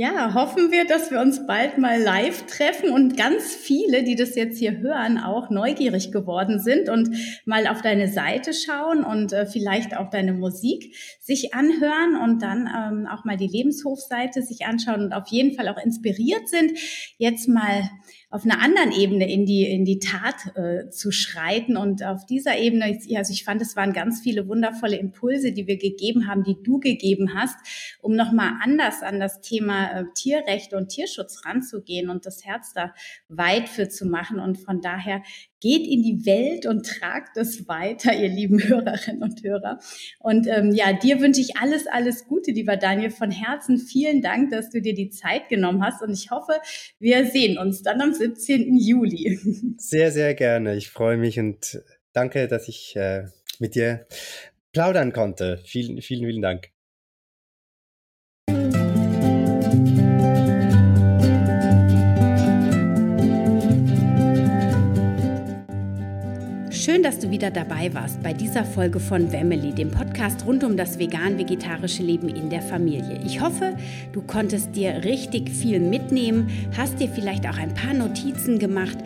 [0.00, 4.36] Ja, hoffen wir, dass wir uns bald mal live treffen und ganz viele, die das
[4.36, 7.10] jetzt hier hören, auch neugierig geworden sind und
[7.46, 12.68] mal auf deine Seite schauen und äh, vielleicht auch deine Musik sich anhören und dann
[12.72, 16.78] ähm, auch mal die Lebenshofseite sich anschauen und auf jeden Fall auch inspiriert sind,
[17.16, 17.90] jetzt mal
[18.30, 21.78] auf einer anderen Ebene in die, in die Tat äh, zu schreiten.
[21.78, 25.78] Und auf dieser Ebene, also ich fand, es waren ganz viele wundervolle Impulse, die wir
[25.78, 27.56] gegeben haben, die du gegeben hast,
[28.02, 32.92] um nochmal anders an das Thema äh, Tierrechte und Tierschutz ranzugehen und das Herz da
[33.28, 34.40] weit für zu machen.
[34.40, 35.22] Und von daher
[35.60, 39.78] geht in die Welt und tragt es weiter, ihr lieben Hörerinnen und Hörer.
[40.20, 43.78] Und ähm, ja, dir wünsche ich alles, alles Gute, lieber Daniel, von Herzen.
[43.78, 46.02] Vielen Dank, dass du dir die Zeit genommen hast.
[46.02, 46.52] Und ich hoffe,
[46.98, 48.78] wir sehen uns dann am 17.
[48.78, 49.38] Juli.
[49.78, 50.76] Sehr, sehr gerne.
[50.76, 51.82] Ich freue mich und
[52.12, 53.24] danke, dass ich äh,
[53.58, 54.06] mit dir
[54.72, 55.60] plaudern konnte.
[55.64, 56.77] Vielen, vielen, vielen Dank.
[66.88, 70.74] Schön, dass du wieder dabei warst bei dieser Folge von Family, dem Podcast rund um
[70.74, 73.20] das vegan-vegetarische Leben in der Familie.
[73.26, 73.76] Ich hoffe,
[74.12, 78.96] du konntest dir richtig viel mitnehmen, hast dir vielleicht auch ein paar Notizen gemacht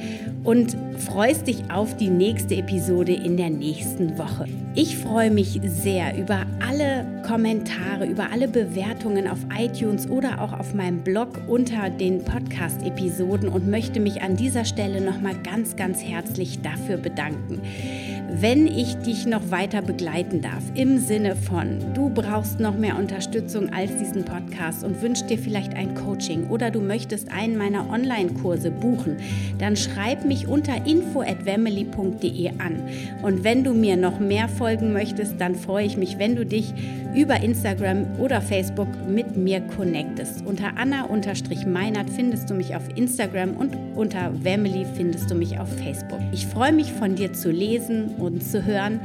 [0.44, 4.44] und freust dich auf die nächste Episode in der nächsten Woche.
[4.76, 10.72] Ich freue mich sehr über alle Kommentare, über alle Bewertungen auf iTunes oder auch auf
[10.72, 16.62] meinem Blog unter den Podcast-Episoden und möchte mich an dieser Stelle nochmal ganz, ganz herzlich
[16.62, 18.11] dafür bedanken Hey.
[18.40, 23.72] Wenn ich dich noch weiter begleiten darf, im Sinne von, du brauchst noch mehr Unterstützung
[23.72, 28.70] als diesen Podcast und wünschst dir vielleicht ein Coaching oder du möchtest einen meiner Online-Kurse
[28.70, 29.18] buchen,
[29.58, 32.82] dann schreib mich unter info@family.de an.
[33.22, 36.72] Und wenn du mir noch mehr folgen möchtest, dann freue ich mich, wenn du dich
[37.14, 40.44] über Instagram oder Facebook mit mir connectest.
[40.46, 46.20] Unter Anna-Meinert findest du mich auf Instagram und unter Family findest du mich auf Facebook.
[46.32, 49.00] Ich freue mich von dir zu lesen und zu hören.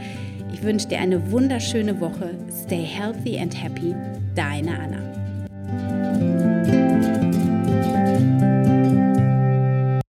[0.53, 2.35] Ich wünsche dir eine wunderschöne Woche.
[2.63, 3.93] Stay healthy and happy.
[4.35, 5.07] Deine Anna.